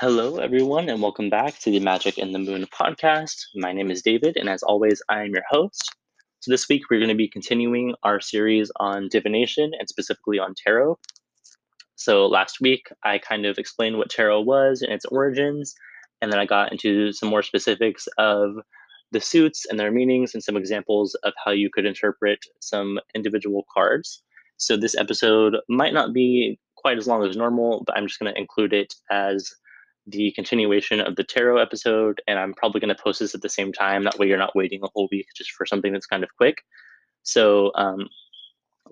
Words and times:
Hello, 0.00 0.36
everyone, 0.36 0.88
and 0.88 1.02
welcome 1.02 1.28
back 1.28 1.58
to 1.58 1.72
the 1.72 1.80
Magic 1.80 2.18
in 2.18 2.30
the 2.30 2.38
Moon 2.38 2.64
podcast. 2.66 3.34
My 3.56 3.72
name 3.72 3.90
is 3.90 4.00
David, 4.00 4.36
and 4.36 4.48
as 4.48 4.62
always, 4.62 5.02
I 5.08 5.24
am 5.24 5.32
your 5.32 5.42
host. 5.50 5.92
So, 6.38 6.52
this 6.52 6.68
week 6.68 6.82
we're 6.88 7.00
going 7.00 7.08
to 7.08 7.16
be 7.16 7.26
continuing 7.26 7.96
our 8.04 8.20
series 8.20 8.70
on 8.76 9.08
divination 9.08 9.72
and 9.76 9.88
specifically 9.88 10.38
on 10.38 10.54
tarot. 10.54 11.00
So, 11.96 12.28
last 12.28 12.60
week 12.60 12.86
I 13.02 13.18
kind 13.18 13.44
of 13.44 13.58
explained 13.58 13.98
what 13.98 14.08
tarot 14.08 14.42
was 14.42 14.82
and 14.82 14.92
its 14.92 15.04
origins, 15.06 15.74
and 16.22 16.30
then 16.32 16.38
I 16.38 16.46
got 16.46 16.70
into 16.70 17.12
some 17.12 17.28
more 17.28 17.42
specifics 17.42 18.06
of 18.18 18.54
the 19.10 19.20
suits 19.20 19.66
and 19.68 19.80
their 19.80 19.90
meanings 19.90 20.32
and 20.32 20.44
some 20.44 20.56
examples 20.56 21.16
of 21.24 21.32
how 21.44 21.50
you 21.50 21.70
could 21.72 21.86
interpret 21.86 22.38
some 22.60 23.00
individual 23.16 23.66
cards. 23.74 24.22
So, 24.58 24.76
this 24.76 24.96
episode 24.96 25.56
might 25.68 25.92
not 25.92 26.12
be 26.12 26.60
quite 26.76 26.98
as 26.98 27.08
long 27.08 27.24
as 27.28 27.36
normal, 27.36 27.82
but 27.84 27.96
I'm 27.96 28.06
just 28.06 28.20
going 28.20 28.32
to 28.32 28.40
include 28.40 28.72
it 28.72 28.94
as 29.10 29.50
the 30.08 30.32
continuation 30.32 31.00
of 31.00 31.16
the 31.16 31.24
tarot 31.24 31.58
episode, 31.58 32.20
and 32.26 32.38
I'm 32.38 32.54
probably 32.54 32.80
going 32.80 32.94
to 32.94 33.02
post 33.02 33.20
this 33.20 33.34
at 33.34 33.42
the 33.42 33.48
same 33.48 33.72
time. 33.72 34.04
That 34.04 34.18
way, 34.18 34.26
you're 34.26 34.38
not 34.38 34.56
waiting 34.56 34.80
a 34.82 34.88
whole 34.94 35.08
week 35.10 35.26
just 35.36 35.52
for 35.52 35.66
something 35.66 35.92
that's 35.92 36.06
kind 36.06 36.24
of 36.24 36.30
quick. 36.36 36.62
So, 37.22 37.72
um, 37.74 38.08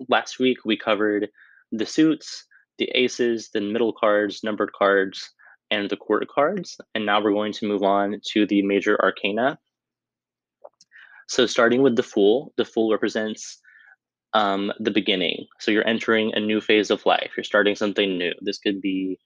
last 0.09 0.39
week 0.39 0.59
we 0.63 0.77
covered 0.77 1.29
the 1.71 1.85
suits, 1.85 2.45
the 2.77 2.89
aces, 2.93 3.49
the 3.51 3.61
middle 3.61 3.93
cards, 3.93 4.43
numbered 4.43 4.71
cards, 4.77 5.31
and 5.71 5.89
the 5.89 5.97
court 5.97 6.27
cards. 6.33 6.77
And 6.93 7.05
now 7.05 7.21
we're 7.21 7.33
going 7.33 7.53
to 7.53 7.67
move 7.67 7.83
on 7.83 8.21
to 8.33 8.45
the 8.45 8.61
major 8.61 9.01
arcana. 9.01 9.57
So, 11.27 11.47
starting 11.47 11.81
with 11.81 11.95
the 11.95 12.03
Fool, 12.03 12.53
the 12.57 12.65
Fool 12.65 12.91
represents 12.91 13.59
um, 14.33 14.71
the 14.79 14.91
beginning. 14.91 15.47
So, 15.59 15.71
you're 15.71 15.87
entering 15.87 16.33
a 16.35 16.39
new 16.39 16.61
phase 16.61 16.91
of 16.91 17.05
life. 17.07 17.31
You're 17.35 17.43
starting 17.43 17.75
something 17.75 18.19
new. 18.19 18.33
This 18.41 18.59
could 18.59 18.81
be 18.81 19.19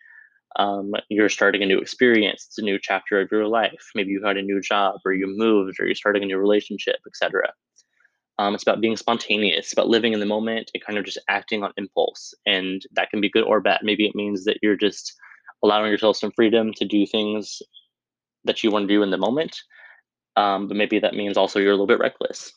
um, 0.57 0.91
you're 1.09 1.29
starting 1.29 1.63
a 1.63 1.65
new 1.65 1.79
experience 1.79 2.45
it's 2.47 2.57
a 2.57 2.61
new 2.61 2.77
chapter 2.81 3.19
of 3.21 3.29
your 3.31 3.47
life. 3.47 3.91
Maybe 3.95 4.11
you 4.11 4.23
had 4.23 4.37
a 4.37 4.41
new 4.41 4.61
job 4.61 4.99
or 5.05 5.13
you 5.13 5.27
moved 5.27 5.79
or 5.79 5.85
you're 5.85 5.95
starting 5.95 6.23
a 6.23 6.25
new 6.25 6.37
relationship 6.37 6.97
etc 7.07 7.53
um, 8.39 8.53
it's 8.53 8.63
about 8.63 8.81
being 8.81 8.97
spontaneous 8.97 9.65
it's 9.65 9.73
about 9.73 9.87
living 9.87 10.13
in 10.13 10.19
the 10.19 10.25
moment 10.25 10.71
and 10.73 10.83
kind 10.83 10.97
of 10.97 11.05
just 11.05 11.19
acting 11.29 11.63
on 11.63 11.73
impulse 11.77 12.33
and 12.45 12.81
that 12.93 13.09
can 13.09 13.21
be 13.21 13.29
good 13.29 13.43
or 13.43 13.61
bad. 13.61 13.79
Maybe 13.83 14.05
it 14.05 14.15
means 14.15 14.45
that 14.45 14.57
you're 14.61 14.77
just 14.77 15.13
allowing 15.63 15.91
yourself 15.91 16.17
some 16.17 16.31
freedom 16.35 16.73
to 16.73 16.85
do 16.85 17.05
things 17.05 17.61
that 18.45 18.63
you 18.63 18.71
want 18.71 18.87
to 18.87 18.93
do 18.93 19.03
in 19.03 19.11
the 19.11 19.17
moment 19.17 19.57
um, 20.37 20.67
but 20.67 20.77
maybe 20.77 20.99
that 20.99 21.13
means 21.13 21.37
also 21.37 21.59
you're 21.59 21.71
a 21.71 21.73
little 21.73 21.87
bit 21.87 21.99
reckless 21.99 22.53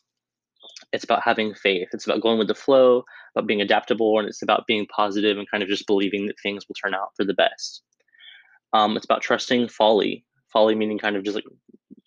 it's 0.91 1.03
about 1.03 1.23
having 1.23 1.53
faith. 1.53 1.89
It's 1.93 2.05
about 2.05 2.21
going 2.21 2.37
with 2.37 2.47
the 2.47 2.55
flow 2.55 3.03
about 3.35 3.47
being 3.47 3.61
adaptable 3.61 4.19
and 4.19 4.27
it's 4.27 4.41
about 4.41 4.67
being 4.67 4.87
positive 4.87 5.37
and 5.37 5.49
kind 5.49 5.63
of 5.63 5.69
just 5.69 5.87
believing 5.87 6.27
that 6.27 6.39
things 6.41 6.65
will 6.67 6.75
turn 6.75 6.93
out 6.93 7.09
for 7.15 7.25
the 7.25 7.33
best. 7.33 7.81
Um, 8.73 8.95
it's 8.95 9.05
about 9.05 9.21
trusting 9.21 9.69
folly. 9.69 10.25
Folly 10.51 10.75
meaning 10.75 10.99
kind 10.99 11.15
of 11.15 11.23
just 11.23 11.35
like 11.35 11.45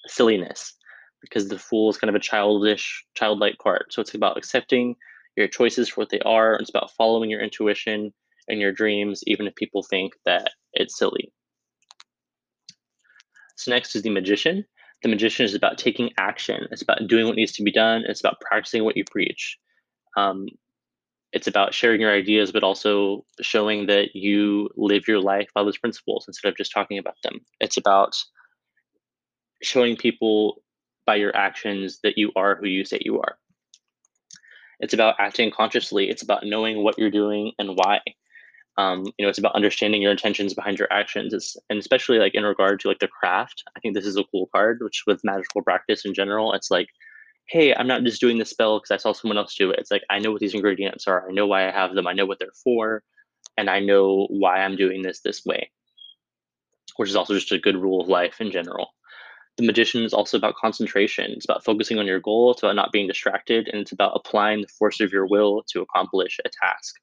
silliness 0.07 0.75
because 1.21 1.49
the 1.49 1.59
fool 1.59 1.91
is 1.91 1.99
kind 1.99 2.09
of 2.09 2.15
a 2.15 2.21
childish 2.21 3.05
childlike 3.15 3.59
card 3.59 3.85
so 3.91 4.01
it's 4.01 4.15
about 4.15 4.39
accepting 4.39 4.95
your 5.37 5.49
choices 5.49 5.89
for 5.89 6.01
what 6.01 6.11
they 6.11 6.21
are 6.21 6.55
it's 6.55 6.71
about 6.71 6.91
following 6.97 7.29
your 7.29 7.43
intuition 7.43 8.13
and 8.49 8.61
your 8.61 8.73
dreams 8.73 9.23
even 9.27 9.47
if 9.47 9.55
people 9.55 9.83
think 9.83 10.15
that 10.25 10.51
it's 10.73 10.99
silly. 10.99 11.33
So 13.57 13.71
next 13.71 13.95
is 13.97 14.03
the 14.03 14.11
magician 14.11 14.65
the 15.03 15.09
magician 15.09 15.45
is 15.45 15.55
about 15.55 15.79
taking 15.79 16.11
action. 16.19 16.67
It's 16.71 16.83
about 16.83 17.07
doing 17.07 17.27
what 17.27 17.37
needs 17.37 17.53
to 17.53 17.63
be 17.63 17.73
done. 17.73 18.05
It's 18.07 18.21
about 18.21 18.41
practicing 18.41 18.85
what 18.85 18.97
you 18.97 19.05
preach. 19.05 19.59
Um, 20.17 20.49
it's 21.33 21.47
about 21.47 21.75
sharing 21.75 22.01
your 22.01 22.13
ideas, 22.13 22.53
but 22.53 22.65
also 22.65 23.25
showing 23.41 23.87
that 23.87 24.15
you 24.15 24.71
live 24.77 25.07
your 25.07 25.21
life 25.21 25.49
by 25.55 25.63
those 25.63 25.79
principles 25.79 26.25
instead 26.27 26.49
of 26.49 26.57
just 26.57 26.73
talking 26.73 26.99
about 26.99 27.17
them. 27.23 27.41
It's 27.61 27.77
about 27.77 28.17
showing 29.63 29.97
people 29.97 30.63
by 31.07 31.17
your 31.17 31.35
actions 31.37 32.01
that 32.03 32.17
you 32.17 32.33
are 32.35 32.57
who 32.57 32.67
you 32.67 32.85
say 32.85 32.99
you 33.03 33.21
are. 33.21 33.39
It's 34.81 34.95
about 34.95 35.17
acting 35.19 35.51
consciously. 35.51 36.09
It's 36.09 36.23
about 36.23 36.47
knowing 36.47 36.83
what 36.83 36.99
you're 36.99 37.11
doing 37.11 37.53
and 37.59 37.77
why 37.77 38.01
um, 38.79 39.05
you 39.19 39.27
know 39.27 39.29
it's 39.29 39.39
about 39.39 39.57
understanding 39.57 40.01
your 40.01 40.13
intentions 40.13 40.55
behind 40.55 40.79
your 40.79 40.91
actions. 40.91 41.35
It's, 41.35 41.57
and 41.69 41.79
especially 41.79 42.19
like 42.19 42.35
in 42.35 42.45
regard 42.45 42.81
to 42.81 42.89
like 42.89 43.01
the 43.01 43.09
craft 43.09 43.65
i 43.77 43.81
think 43.81 43.95
this 43.95 44.07
is 44.07 44.17
a 44.17 44.25
cool 44.31 44.49
card 44.55 44.79
which 44.81 45.03
with 45.07 45.25
magical 45.25 45.63
practice 45.63 46.05
in 46.05 46.15
general 46.15 46.55
it's 46.55 46.71
like 46.71 46.89
hey 47.49 47.75
i'm 47.75 47.89
not 47.89 48.05
just 48.05 48.21
doing 48.21 48.39
the 48.39 48.45
spell 48.45 48.79
because 48.79 48.93
i 48.93 48.97
saw 48.97 49.13
someone 49.13 49.37
else 49.37 49.55
do 49.55 49.71
it. 49.71 49.79
It's 49.79 49.91
like 49.91 50.05
i 50.09 50.19
know 50.19 50.31
what 50.31 50.41
these 50.41 50.55
ingredients 50.55 51.07
are. 51.07 51.29
I 51.29 51.33
know 51.33 51.47
why 51.47 51.69
i 51.69 51.73
have 51.73 51.95
them. 51.95 52.07
I 52.07 52.13
know 52.13 52.25
what 52.25 52.39
they're 52.39 52.49
for 52.65 53.03
and 53.57 53.69
i 53.69 53.81
know 53.81 54.27
why 54.31 54.63
i'm 54.63 54.77
doing 54.77 55.03
this 55.03 55.21
this 55.21 55.45
way. 55.45 55.71
Which 56.97 57.11
is 57.11 57.17
also 57.17 57.35
just 57.35 57.53
a 57.53 57.59
good 57.59 57.77
rule 57.77 58.01
of 58.01 58.09
life 58.09 58.41
in 58.41 58.51
general. 58.51 58.89
The 59.57 59.67
magician 59.67 60.05
is 60.05 60.15
also 60.15 60.37
about 60.37 60.55
concentration. 60.55 61.33
It's 61.33 61.45
about 61.45 61.65
focusing 61.65 61.99
on 61.99 62.07
your 62.07 62.21
goal. 62.21 62.53
It's 62.53 62.63
about 62.63 62.77
not 62.77 62.93
being 62.93 63.09
distracted 63.09 63.67
and 63.67 63.81
it's 63.81 63.91
about 63.91 64.13
applying 64.15 64.61
the 64.61 64.69
force 64.69 65.01
of 65.01 65.13
your 65.13 65.27
will 65.27 65.65
to 65.73 65.83
accomplish 65.83 66.39
a 66.45 66.49
task 66.49 66.95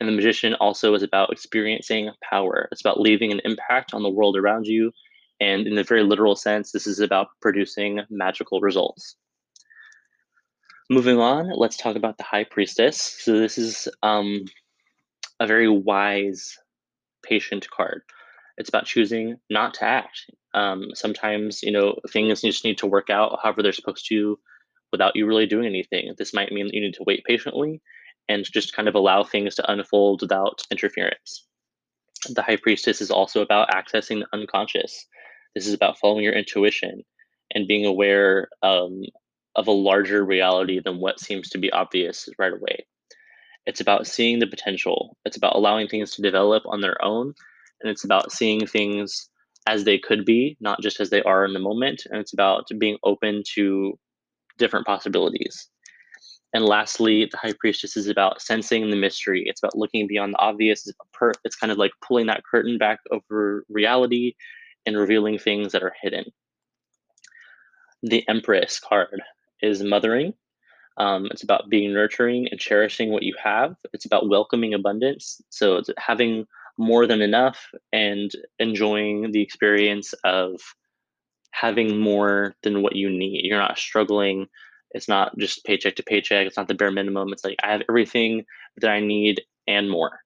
and 0.00 0.08
the 0.08 0.12
magician 0.12 0.54
also 0.54 0.94
is 0.94 1.02
about 1.02 1.30
experiencing 1.30 2.10
power. 2.28 2.68
It's 2.72 2.80
about 2.80 3.00
leaving 3.00 3.32
an 3.32 3.40
impact 3.44 3.94
on 3.94 4.02
the 4.02 4.10
world 4.10 4.36
around 4.36 4.66
you. 4.66 4.92
And 5.40 5.66
in 5.66 5.78
a 5.78 5.84
very 5.84 6.02
literal 6.02 6.36
sense, 6.36 6.72
this 6.72 6.86
is 6.86 7.00
about 7.00 7.28
producing 7.40 8.00
magical 8.10 8.60
results. 8.60 9.16
Moving 10.90 11.18
on, 11.18 11.50
let's 11.56 11.76
talk 11.76 11.96
about 11.96 12.18
the 12.18 12.24
high 12.24 12.44
priestess. 12.44 13.00
So, 13.20 13.38
this 13.38 13.56
is 13.56 13.88
um, 14.02 14.44
a 15.40 15.46
very 15.46 15.68
wise, 15.68 16.58
patient 17.24 17.66
card. 17.70 18.02
It's 18.58 18.68
about 18.68 18.84
choosing 18.84 19.36
not 19.48 19.74
to 19.74 19.84
act. 19.84 20.30
Um, 20.52 20.90
sometimes, 20.94 21.62
you 21.62 21.72
know, 21.72 21.96
things 22.10 22.42
just 22.42 22.64
need 22.64 22.78
to 22.78 22.86
work 22.86 23.10
out 23.10 23.38
however 23.42 23.62
they're 23.62 23.72
supposed 23.72 24.06
to 24.08 24.38
without 24.92 25.16
you 25.16 25.26
really 25.26 25.46
doing 25.46 25.66
anything. 25.66 26.14
This 26.16 26.34
might 26.34 26.52
mean 26.52 26.66
that 26.66 26.74
you 26.74 26.82
need 26.82 26.94
to 26.94 27.04
wait 27.04 27.24
patiently 27.24 27.80
and 28.28 28.44
just 28.44 28.74
kind 28.74 28.88
of 28.88 28.94
allow 28.94 29.22
things 29.22 29.54
to 29.54 29.72
unfold 29.72 30.22
without 30.22 30.62
interference. 30.70 31.46
The 32.28 32.42
high 32.42 32.56
priestess 32.56 33.00
is 33.00 33.10
also 33.10 33.42
about 33.42 33.70
accessing 33.70 34.20
the 34.20 34.26
unconscious. 34.32 35.06
This 35.54 35.66
is 35.66 35.74
about 35.74 35.98
following 35.98 36.24
your 36.24 36.32
intuition 36.32 37.02
and 37.54 37.68
being 37.68 37.84
aware 37.84 38.48
um, 38.62 39.02
of 39.56 39.68
a 39.68 39.72
larger 39.72 40.24
reality 40.24 40.80
than 40.80 41.00
what 41.00 41.20
seems 41.20 41.48
to 41.50 41.58
be 41.58 41.70
obvious 41.70 42.28
right 42.38 42.52
away. 42.52 42.86
It's 43.66 43.80
about 43.80 44.06
seeing 44.06 44.38
the 44.38 44.46
potential. 44.46 45.16
It's 45.24 45.36
about 45.36 45.54
allowing 45.54 45.88
things 45.88 46.12
to 46.12 46.22
develop 46.22 46.62
on 46.66 46.80
their 46.80 47.02
own. 47.04 47.34
And 47.80 47.90
it's 47.90 48.04
about 48.04 48.32
seeing 48.32 48.66
things 48.66 49.28
as 49.66 49.84
they 49.84 49.98
could 49.98 50.24
be, 50.24 50.56
not 50.60 50.80
just 50.82 51.00
as 51.00 51.10
they 51.10 51.22
are 51.22 51.44
in 51.44 51.52
the 51.52 51.58
moment. 51.58 52.02
And 52.10 52.20
it's 52.20 52.32
about 52.32 52.66
being 52.78 52.98
open 53.04 53.42
to 53.54 53.98
different 54.58 54.86
possibilities. 54.86 55.68
And 56.54 56.64
lastly, 56.64 57.28
the 57.30 57.36
high 57.36 57.52
priestess 57.58 57.96
is 57.96 58.06
about 58.06 58.40
sensing 58.40 58.88
the 58.88 58.96
mystery. 58.96 59.42
It's 59.44 59.60
about 59.60 59.76
looking 59.76 60.06
beyond 60.06 60.34
the 60.34 60.38
obvious. 60.38 60.88
It's, 61.44 61.56
kind 61.56 61.72
of 61.72 61.78
like 61.78 61.90
pulling 62.00 62.26
that 62.26 62.44
curtain 62.44 62.78
back 62.78 63.00
over 63.10 63.64
reality 63.68 64.34
and 64.86 64.96
revealing 64.96 65.36
things 65.36 65.72
that 65.72 65.82
are 65.82 65.94
hidden. 66.00 66.26
The 68.04 68.26
Empress 68.28 68.78
card 68.78 69.20
is 69.62 69.82
mothering. 69.82 70.34
Um, 70.96 71.26
it's 71.32 71.42
about 71.42 71.68
being 71.68 71.92
nurturing 71.92 72.46
and 72.48 72.60
cherishing 72.60 73.10
what 73.10 73.24
you 73.24 73.34
have. 73.42 73.74
It's 73.92 74.04
about 74.04 74.28
welcoming 74.28 74.74
abundance. 74.74 75.40
So 75.50 75.78
it's 75.78 75.90
having 75.98 76.46
more 76.78 77.08
than 77.08 77.20
enough 77.20 77.68
and 77.92 78.30
enjoying 78.60 79.32
the 79.32 79.42
experience 79.42 80.12
of 80.22 80.60
having 81.50 81.98
more 81.98 82.54
than 82.62 82.80
what 82.82 82.94
you 82.94 83.10
need. 83.10 83.44
You're 83.44 83.58
not 83.58 83.78
struggling 83.78 84.46
it's 84.94 85.08
not 85.08 85.36
just 85.38 85.64
paycheck 85.64 85.96
to 85.96 86.02
paycheck. 86.02 86.46
It's 86.46 86.56
not 86.56 86.68
the 86.68 86.74
bare 86.74 86.92
minimum. 86.92 87.32
It's 87.32 87.44
like 87.44 87.56
I 87.62 87.72
have 87.72 87.82
everything 87.88 88.44
that 88.80 88.90
I 88.90 89.00
need 89.00 89.42
and 89.66 89.90
more. 89.90 90.20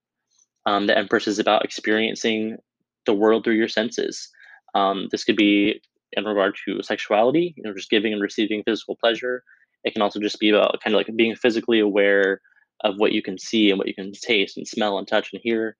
Um, 0.66 0.86
the 0.86 0.96
Empress 0.96 1.26
is 1.26 1.38
about 1.38 1.64
experiencing 1.64 2.58
the 3.06 3.14
world 3.14 3.42
through 3.42 3.54
your 3.54 3.68
senses. 3.68 4.28
Um, 4.74 5.08
this 5.10 5.24
could 5.24 5.36
be 5.36 5.80
in 6.12 6.24
regard 6.24 6.54
to 6.66 6.82
sexuality, 6.82 7.54
you 7.56 7.62
know, 7.62 7.74
just 7.74 7.90
giving 7.90 8.12
and 8.12 8.20
receiving 8.20 8.62
physical 8.62 8.96
pleasure. 8.96 9.42
It 9.84 9.92
can 9.92 10.02
also 10.02 10.20
just 10.20 10.38
be 10.38 10.50
about 10.50 10.80
kind 10.84 10.94
of 10.94 10.98
like 10.98 11.16
being 11.16 11.34
physically 11.34 11.80
aware 11.80 12.40
of 12.84 12.96
what 12.98 13.12
you 13.12 13.22
can 13.22 13.38
see 13.38 13.70
and 13.70 13.78
what 13.78 13.88
you 13.88 13.94
can 13.94 14.12
taste 14.12 14.56
and 14.58 14.68
smell 14.68 14.98
and 14.98 15.08
touch 15.08 15.30
and 15.32 15.40
hear. 15.42 15.76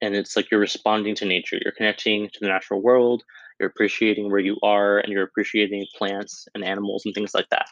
And 0.00 0.14
it's 0.14 0.36
like 0.36 0.50
you're 0.50 0.60
responding 0.60 1.14
to 1.16 1.24
nature. 1.24 1.58
You're 1.62 1.72
connecting 1.72 2.28
to 2.28 2.40
the 2.40 2.48
natural 2.48 2.82
world 2.82 3.24
you're 3.62 3.70
appreciating 3.70 4.30
where 4.30 4.40
you 4.40 4.58
are 4.62 4.98
and 4.98 5.12
you're 5.12 5.22
appreciating 5.22 5.86
plants 5.96 6.46
and 6.54 6.64
animals 6.64 7.04
and 7.06 7.14
things 7.14 7.32
like 7.32 7.48
that. 7.50 7.66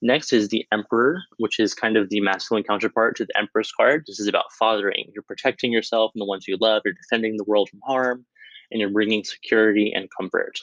Next 0.00 0.32
is 0.32 0.48
the 0.48 0.64
Emperor, 0.72 1.20
which 1.38 1.58
is 1.58 1.74
kind 1.74 1.96
of 1.96 2.08
the 2.08 2.20
masculine 2.20 2.62
counterpart 2.62 3.16
to 3.16 3.24
the 3.24 3.36
Empress 3.36 3.72
card. 3.72 4.04
This 4.06 4.20
is 4.20 4.28
about 4.28 4.52
fathering. 4.56 5.10
You're 5.12 5.24
protecting 5.24 5.72
yourself 5.72 6.12
and 6.14 6.22
the 6.22 6.26
ones 6.26 6.46
you 6.46 6.56
love. 6.60 6.82
You're 6.84 6.94
defending 6.94 7.36
the 7.36 7.44
world 7.44 7.68
from 7.68 7.80
harm, 7.84 8.24
and 8.70 8.80
you're 8.80 8.90
bringing 8.90 9.24
security 9.24 9.92
and 9.92 10.08
comfort. 10.16 10.56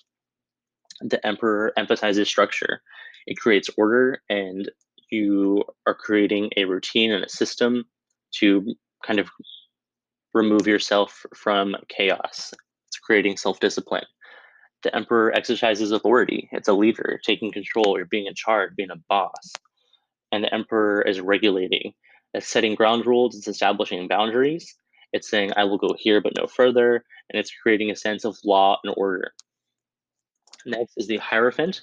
The 1.02 1.24
Emperor 1.28 1.74
emphasizes 1.76 2.30
structure. 2.30 2.82
It 3.28 3.38
creates 3.38 3.70
order, 3.78 4.22
and 4.30 4.72
you 5.12 5.66
are 5.86 5.94
creating 5.94 6.52
a 6.56 6.64
routine 6.64 7.12
and 7.12 7.26
a 7.26 7.30
system 7.30 7.84
to 8.36 8.74
kind 9.06 9.20
of 9.20 9.28
remove 10.34 10.66
yourself 10.66 11.26
from 11.36 11.76
chaos. 11.90 12.54
It's 12.96 13.00
creating 13.06 13.36
self 13.36 13.60
discipline. 13.60 14.06
The 14.84 14.96
emperor 14.96 15.36
exercises 15.36 15.92
authority. 15.92 16.48
It's 16.54 16.70
a 16.70 16.74
leader, 16.74 17.20
taking 17.26 17.52
control. 17.52 17.98
You're 17.98 18.06
being 18.06 18.28
in 18.28 18.36
charge, 18.36 18.76
being 18.78 18.92
a 18.92 19.02
boss. 19.10 19.52
And 20.32 20.44
the 20.44 20.54
emperor 20.54 21.02
is 21.02 21.20
regulating. 21.20 21.94
It's 22.34 22.48
setting 22.48 22.74
ground 22.74 23.06
rules. 23.06 23.36
It's 23.36 23.50
establishing 23.50 24.08
boundaries. 24.08 24.76
It's 25.12 25.30
saying, 25.30 25.52
I 25.58 25.66
will 25.66 25.78
go 25.78 25.94
here, 25.98 26.22
but 26.22 26.38
no 26.38 26.48
further. 26.48 27.04
And 27.30 27.38
it's 27.38 27.52
creating 27.62 27.92
a 27.92 27.98
sense 27.98 28.24
of 28.24 28.38
law 28.46 28.78
and 28.84 28.94
order. 28.96 29.34
Next 30.66 30.94
is 30.96 31.08
the 31.08 31.18
Hierophant. 31.18 31.82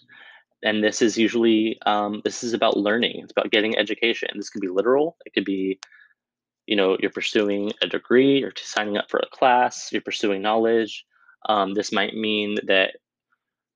And 0.62 0.82
this 0.82 1.02
is 1.02 1.18
usually, 1.18 1.78
um, 1.84 2.22
this 2.24 2.42
is 2.42 2.54
about 2.54 2.78
learning. 2.78 3.20
It's 3.22 3.32
about 3.32 3.50
getting 3.50 3.76
education. 3.76 4.30
This 4.34 4.48
could 4.48 4.62
be 4.62 4.68
literal. 4.68 5.18
It 5.26 5.34
could 5.34 5.44
be, 5.44 5.78
you 6.66 6.76
know, 6.76 6.96
you're 7.00 7.10
pursuing 7.10 7.72
a 7.82 7.86
degree 7.86 8.42
or 8.42 8.52
signing 8.56 8.96
up 8.96 9.10
for 9.10 9.18
a 9.18 9.36
class. 9.36 9.90
You're 9.92 10.02
pursuing 10.02 10.42
knowledge. 10.42 11.04
Um, 11.48 11.74
this 11.74 11.92
might 11.92 12.14
mean 12.14 12.56
that 12.66 12.96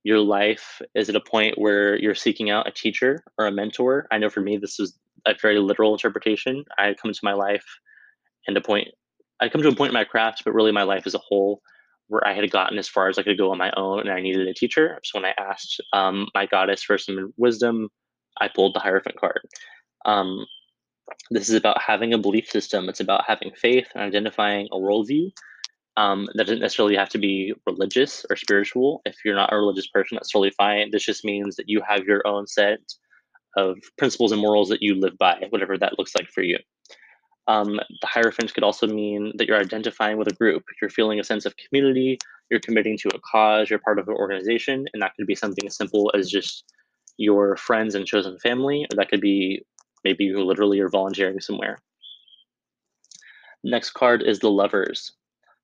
your 0.05 0.21
life 0.21 0.81
is 0.95 1.09
at 1.09 1.17
a 1.17 1.21
point 1.21 1.59
where 1.59 1.97
you're 1.97 2.15
seeking 2.15 2.49
out 2.49 2.69
a 2.69 2.71
teacher 2.71 3.25
or 3.39 3.47
a 3.47 3.53
mentor. 3.53 4.07
I 4.11 4.19
know 4.19 4.31
for 4.31 4.41
me, 4.41 4.57
this 4.57 4.79
is 4.79 4.97
a 5.27 5.35
very 5.41 5.59
literal 5.59 5.93
interpretation. 5.93 6.65
I 6.79 6.95
come 6.95 7.13
to 7.13 7.21
my 7.25 7.33
life 7.33 7.67
and 8.47 8.57
a 8.57 8.61
point, 8.61 8.89
I 9.41 9.49
come 9.49 9.63
to 9.63 9.69
a 9.69 9.75
point 9.75 9.91
in 9.91 9.95
my 9.95 10.05
craft, 10.05 10.43
but 10.45 10.55
really 10.55 10.71
my 10.71 10.85
life 10.85 11.07
as 11.07 11.15
a 11.15 11.19
whole 11.19 11.61
where 12.09 12.25
I 12.25 12.35
had 12.35 12.49
gotten 12.53 12.79
as 12.79 12.89
far 12.89 13.09
as 13.09 13.19
I 13.19 13.25
could 13.25 13.37
go 13.37 13.51
on 13.51 13.59
my 13.59 13.73
own 13.77 14.01
and 14.01 14.11
I 14.11 14.21
needed 14.21 14.47
a 14.47 14.55
teacher. 14.55 15.01
So 15.03 15.19
when 15.19 15.25
I 15.25 15.35
asked 15.39 15.81
um, 15.93 16.29
my 16.35 16.47
goddess 16.47 16.85
for 16.85 16.99
some 16.99 17.35
wisdom, 17.37 17.89
I 18.41 18.49
pulled 18.49 18.75
the 18.75 18.81
Hierophant 18.81 19.17
card. 19.19 19.41
Um, 20.05 20.47
this 21.31 21.49
is 21.49 21.55
about 21.55 21.81
having 21.81 22.13
a 22.13 22.19
belief 22.19 22.49
system. 22.49 22.89
It's 22.89 23.01
about 23.01 23.25
having 23.27 23.53
faith 23.57 23.87
and 23.95 24.03
identifying 24.03 24.69
a 24.73 24.77
worldview. 24.77 25.31
Um, 25.97 26.29
that 26.35 26.45
doesn't 26.45 26.61
necessarily 26.61 26.97
have 26.97 27.09
to 27.11 27.19
be 27.19 27.55
religious 27.67 28.27
or 28.29 28.37
spiritual. 28.37 29.01
If 29.07 29.17
you're 29.25 29.35
not 29.35 29.53
a 29.53 29.57
religious 29.57 29.87
person, 29.87 30.17
that's 30.17 30.31
totally 30.31 30.51
fine. 30.51 30.91
This 30.91 31.05
just 31.05 31.25
means 31.25 31.57
that 31.57 31.69
you 31.69 31.81
have 31.89 32.05
your 32.05 32.27
own 32.27 32.47
set 32.47 32.81
of 33.57 33.79
principles 33.97 34.33
and 34.33 34.41
morals 34.41 34.69
that 34.69 34.83
you 34.83 34.95
live 34.95 35.17
by, 35.19 35.47
whatever 35.49 35.79
that 35.79 35.99
looks 35.99 36.15
like 36.15 36.29
for 36.29 36.43
you. 36.43 36.59
Um, 37.49 37.77
the 37.77 38.07
Hierophant 38.07 38.53
could 38.53 38.65
also 38.65 38.87
mean 38.87 39.33
that 39.37 39.47
you're 39.47 39.59
identifying 39.59 40.19
with 40.19 40.29
a 40.29 40.35
group. 40.35 40.65
You're 40.83 40.91
feeling 40.91 41.21
a 41.21 41.25
sense 41.25 41.47
of 41.47 41.55
community. 41.57 42.19
You're 42.51 42.61
committing 42.61 42.99
to 42.99 43.09
a 43.15 43.21
cause. 43.21 43.71
You're 43.71 43.79
part 43.79 43.99
of 43.99 44.09
an 44.09 44.15
organization, 44.15 44.85
and 44.93 45.01
that 45.01 45.13
could 45.17 45.27
be 45.27 45.35
something 45.35 45.67
as 45.67 45.77
simple 45.77 46.13
as 46.15 46.31
just 46.31 46.65
your 47.17 47.57
friends 47.57 47.95
and 47.95 48.05
chosen 48.05 48.39
family, 48.41 48.85
or 48.91 48.97
that 48.97 49.09
could 49.09 49.21
be 49.21 49.65
maybe 50.05 50.25
you 50.25 50.45
literally 50.45 50.81
are 50.81 50.89
volunteering 50.89 51.41
somewhere. 51.41 51.79
Next 53.65 53.91
card 53.91 54.23
is 54.23 54.39
the 54.39 54.51
Lovers. 54.51 55.13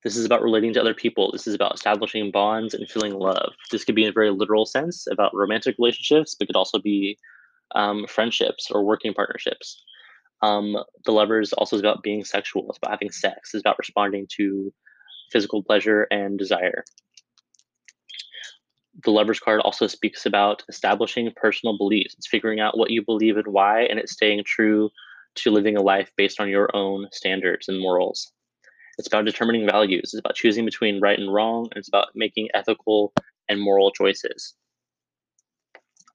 This 0.03 0.17
is 0.17 0.25
about 0.25 0.41
relating 0.41 0.73
to 0.73 0.81
other 0.81 0.93
people. 0.93 1.31
This 1.31 1.47
is 1.47 1.53
about 1.55 1.75
establishing 1.75 2.31
bonds 2.31 2.73
and 2.73 2.89
feeling 2.89 3.13
love. 3.13 3.53
This 3.71 3.85
could 3.85 3.95
be 3.95 4.03
in 4.03 4.09
a 4.09 4.13
very 4.13 4.31
literal 4.31 4.65
sense 4.65 5.07
about 5.09 5.33
romantic 5.33 5.75
relationships, 5.79 6.35
but 6.35 6.47
could 6.47 6.57
also 6.57 6.79
be 6.79 7.17
um, 7.73 8.05
friendships 8.07 8.69
or 8.69 8.83
working 8.83 9.13
partnerships. 9.13 9.81
Um, 10.41 10.75
the 11.05 11.13
lovers 11.13 11.53
also 11.53 11.77
is 11.77 11.81
about 11.81 12.03
being 12.03 12.25
sexual. 12.25 12.65
It's 12.67 12.77
about 12.77 12.91
having 12.91 13.11
sex. 13.11 13.53
It's 13.53 13.61
about 13.61 13.79
responding 13.79 14.27
to 14.35 14.73
physical 15.31 15.63
pleasure 15.63 16.05
and 16.11 16.37
desire. 16.37 16.83
The 19.03 19.11
lovers 19.11 19.39
card 19.39 19.61
also 19.61 19.87
speaks 19.87 20.25
about 20.25 20.63
establishing 20.69 21.31
personal 21.35 21.77
beliefs. 21.77 22.13
It's 22.17 22.27
figuring 22.27 22.59
out 22.59 22.77
what 22.77 22.91
you 22.91 23.03
believe 23.03 23.37
and 23.37 23.47
why, 23.47 23.83
and 23.83 23.97
it's 23.99 24.13
staying 24.13 24.43
true 24.45 24.91
to 25.35 25.51
living 25.51 25.75
a 25.75 25.81
life 25.81 26.11
based 26.15 26.39
on 26.39 26.49
your 26.49 26.69
own 26.75 27.07
standards 27.11 27.67
and 27.67 27.79
morals. 27.79 28.31
It's 28.97 29.07
about 29.07 29.25
determining 29.25 29.65
values. 29.65 30.11
It's 30.13 30.19
about 30.19 30.35
choosing 30.35 30.65
between 30.65 31.01
right 31.01 31.17
and 31.17 31.33
wrong. 31.33 31.63
And 31.71 31.77
it's 31.77 31.87
about 31.87 32.09
making 32.13 32.49
ethical 32.53 33.13
and 33.49 33.59
moral 33.59 33.91
choices. 33.91 34.53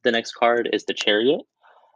The 0.05 0.13
next 0.13 0.33
card 0.33 0.69
is 0.73 0.85
the 0.85 0.95
chariot, 0.95 1.41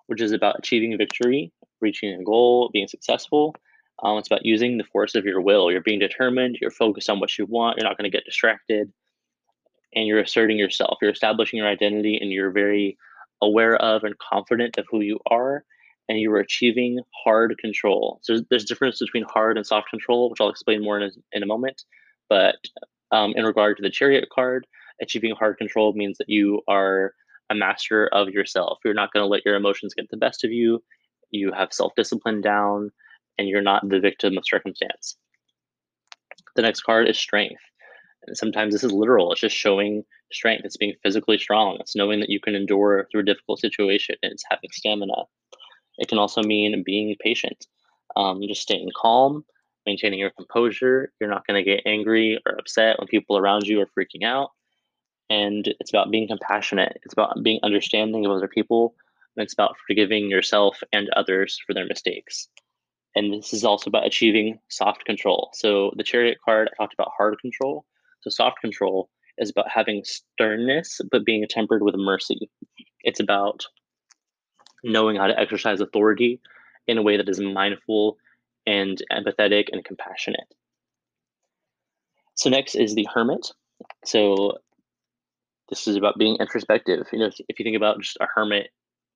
which 0.08 0.20
is 0.20 0.32
about 0.32 0.58
achieving 0.58 0.98
victory, 0.98 1.52
reaching 1.80 2.12
a 2.12 2.24
goal, 2.24 2.70
being 2.72 2.88
successful. 2.88 3.54
Um, 4.02 4.18
it's 4.18 4.26
about 4.26 4.44
using 4.44 4.78
the 4.78 4.84
force 4.84 5.14
of 5.14 5.24
your 5.24 5.40
will. 5.40 5.70
You're 5.70 5.80
being 5.80 6.00
determined, 6.00 6.58
you're 6.60 6.72
focused 6.72 7.08
on 7.08 7.20
what 7.20 7.38
you 7.38 7.46
want, 7.46 7.78
you're 7.78 7.88
not 7.88 7.96
going 7.96 8.10
to 8.10 8.16
get 8.16 8.24
distracted, 8.24 8.92
and 9.94 10.06
you're 10.06 10.20
asserting 10.20 10.58
yourself. 10.58 10.98
You're 11.00 11.10
establishing 11.10 11.58
your 11.58 11.68
identity, 11.68 12.18
and 12.20 12.30
you're 12.30 12.50
very 12.50 12.96
aware 13.40 13.76
of 13.76 14.04
and 14.04 14.14
confident 14.18 14.78
of 14.78 14.86
who 14.90 15.00
you 15.00 15.18
are 15.30 15.64
and 16.08 16.20
you 16.20 16.32
are 16.32 16.38
achieving 16.38 17.00
hard 17.24 17.56
control. 17.58 18.20
So 18.22 18.40
there's, 18.50 18.64
a 18.64 18.66
difference 18.66 18.98
between 18.98 19.24
hard 19.24 19.56
and 19.56 19.66
soft 19.66 19.88
control, 19.88 20.30
which 20.30 20.40
I'll 20.40 20.48
explain 20.48 20.82
more 20.82 21.00
in 21.00 21.04
a, 21.04 21.10
in 21.32 21.42
a 21.42 21.46
moment. 21.46 21.84
But 22.28 22.56
um, 23.10 23.32
in 23.36 23.44
regard 23.44 23.76
to 23.76 23.82
the 23.82 23.90
chariot 23.90 24.28
card, 24.32 24.66
achieving 25.00 25.34
hard 25.34 25.58
control 25.58 25.92
means 25.92 26.18
that 26.18 26.28
you 26.28 26.60
are 26.68 27.14
a 27.50 27.54
master 27.54 28.08
of 28.08 28.28
yourself. 28.28 28.78
You're 28.84 28.94
not 28.94 29.12
going 29.12 29.22
to 29.22 29.28
let 29.28 29.44
your 29.44 29.54
emotions 29.54 29.94
get 29.94 30.10
the 30.10 30.16
best 30.16 30.44
of 30.44 30.52
you. 30.52 30.82
You 31.30 31.52
have 31.52 31.72
self 31.72 31.94
discipline 31.96 32.40
down, 32.40 32.90
and 33.38 33.48
you're 33.48 33.62
not 33.62 33.88
the 33.88 34.00
victim 34.00 34.36
of 34.36 34.44
circumstance. 34.46 35.16
The 36.56 36.62
next 36.62 36.82
card 36.82 37.08
is 37.08 37.18
strength. 37.18 37.60
Sometimes 38.34 38.72
this 38.72 38.84
is 38.84 38.92
literal. 38.92 39.32
It's 39.32 39.40
just 39.40 39.56
showing 39.56 40.04
strength. 40.32 40.64
It's 40.64 40.76
being 40.76 40.94
physically 41.02 41.38
strong. 41.38 41.76
It's 41.80 41.96
knowing 41.96 42.20
that 42.20 42.30
you 42.30 42.40
can 42.40 42.54
endure 42.54 43.06
through 43.10 43.22
a 43.22 43.24
difficult 43.24 43.60
situation. 43.60 44.16
It's 44.22 44.44
having 44.48 44.70
stamina. 44.72 45.24
It 45.98 46.08
can 46.08 46.18
also 46.18 46.42
mean 46.42 46.82
being 46.84 47.14
patient, 47.20 47.66
um, 48.16 48.40
just 48.46 48.62
staying 48.62 48.90
calm, 48.96 49.44
maintaining 49.86 50.18
your 50.18 50.30
composure. 50.30 51.12
You're 51.20 51.30
not 51.30 51.46
going 51.46 51.62
to 51.62 51.68
get 51.68 51.82
angry 51.86 52.40
or 52.46 52.56
upset 52.58 52.98
when 52.98 53.08
people 53.08 53.36
around 53.36 53.66
you 53.66 53.80
are 53.80 53.88
freaking 53.98 54.24
out. 54.24 54.50
And 55.28 55.66
it's 55.80 55.90
about 55.90 56.10
being 56.10 56.28
compassionate. 56.28 57.00
It's 57.04 57.12
about 57.12 57.42
being 57.42 57.60
understanding 57.62 58.24
of 58.26 58.32
other 58.32 58.48
people. 58.48 58.94
And 59.36 59.44
it's 59.44 59.54
about 59.54 59.76
forgiving 59.86 60.28
yourself 60.28 60.82
and 60.92 61.08
others 61.10 61.58
for 61.66 61.74
their 61.74 61.86
mistakes. 61.86 62.48
And 63.14 63.32
this 63.32 63.52
is 63.52 63.64
also 63.64 63.90
about 63.90 64.06
achieving 64.06 64.58
soft 64.68 65.04
control. 65.04 65.50
So 65.54 65.92
the 65.96 66.04
chariot 66.04 66.38
card, 66.44 66.68
I 66.70 66.82
talked 66.82 66.94
about 66.94 67.12
hard 67.16 67.38
control. 67.40 67.84
So 68.22 68.30
soft 68.30 68.60
control 68.60 69.10
is 69.38 69.50
about 69.50 69.68
having 69.68 70.02
sternness, 70.04 71.00
but 71.10 71.24
being 71.24 71.44
tempered 71.48 71.82
with 71.82 71.94
mercy. 71.96 72.50
It's 73.02 73.20
about 73.20 73.64
knowing 74.84 75.16
how 75.16 75.26
to 75.26 75.38
exercise 75.38 75.80
authority 75.80 76.40
in 76.86 76.98
a 76.98 77.02
way 77.02 77.16
that 77.16 77.28
is 77.28 77.40
mindful 77.40 78.16
and 78.66 79.00
empathetic 79.12 79.66
and 79.72 79.84
compassionate. 79.84 80.54
So 82.34 82.50
next 82.50 82.74
is 82.74 82.94
the 82.94 83.08
hermit. 83.12 83.52
So 84.04 84.58
this 85.68 85.86
is 85.86 85.96
about 85.96 86.18
being 86.18 86.36
introspective. 86.38 87.06
You 87.12 87.20
know, 87.20 87.26
if, 87.26 87.34
if 87.48 87.58
you 87.58 87.64
think 87.64 87.76
about 87.76 88.00
just 88.00 88.16
a 88.20 88.26
hermit, 88.34 88.70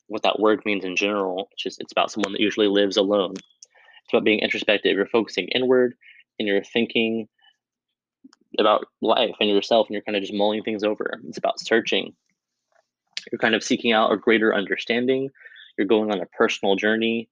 what 0.09 0.23
that 0.23 0.39
word 0.39 0.63
means 0.65 0.85
in 0.85 0.97
general, 0.97 1.49
it's 1.53 1.63
just 1.63 1.81
it's 1.81 1.93
about 1.93 2.11
someone 2.11 2.33
that 2.33 2.41
usually 2.41 2.69
lives 2.69 2.97
alone. 2.97 3.35
It's 3.35 4.13
about 4.13 4.25
being 4.25 4.41
introspective. 4.41 4.97
You're 4.97 5.07
focusing 5.07 5.49
inward 5.49 5.95
and 6.39 6.47
you're 6.47 6.63
thinking 6.63 7.29
about 8.59 8.87
life 9.01 9.35
and 9.41 9.49
yourself 9.49 9.87
and 9.87 9.95
you're 9.95 10.03
kind 10.03 10.17
of 10.17 10.23
just 10.23 10.35
mulling 10.35 10.63
things 10.63 10.85
over. 10.85 11.21
It's 11.29 11.39
about 11.39 11.61
searching. 11.61 12.15
You're 13.31 13.39
kind 13.39 13.55
of 13.55 13.65
seeking 13.65 13.93
out 13.93 14.13
a 14.13 14.17
greater 14.17 14.55
understanding 14.55 15.31
you're 15.77 15.87
going 15.87 16.11
on 16.11 16.21
a 16.21 16.27
personal 16.27 16.77
journey. 16.77 17.29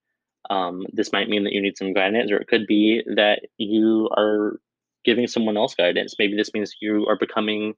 Um, 0.51 0.85
this 0.93 1.13
might 1.13 1.29
mean 1.29 1.45
that 1.45 1.53
you 1.53 1.63
need 1.63 1.79
some 1.79 1.95
guidance, 1.95 2.31
or 2.31 2.37
it 2.37 2.49
could 2.49 2.67
be 2.67 3.03
that 3.17 3.41
you 3.57 4.09
are 4.17 4.61
giving 5.05 5.27
someone 5.27 5.57
else 5.57 5.75
guidance. 5.75 6.15
Maybe 6.19 6.37
this 6.37 6.53
means 6.53 6.77
you 6.81 7.07
are 7.09 7.17
becoming, 7.17 7.75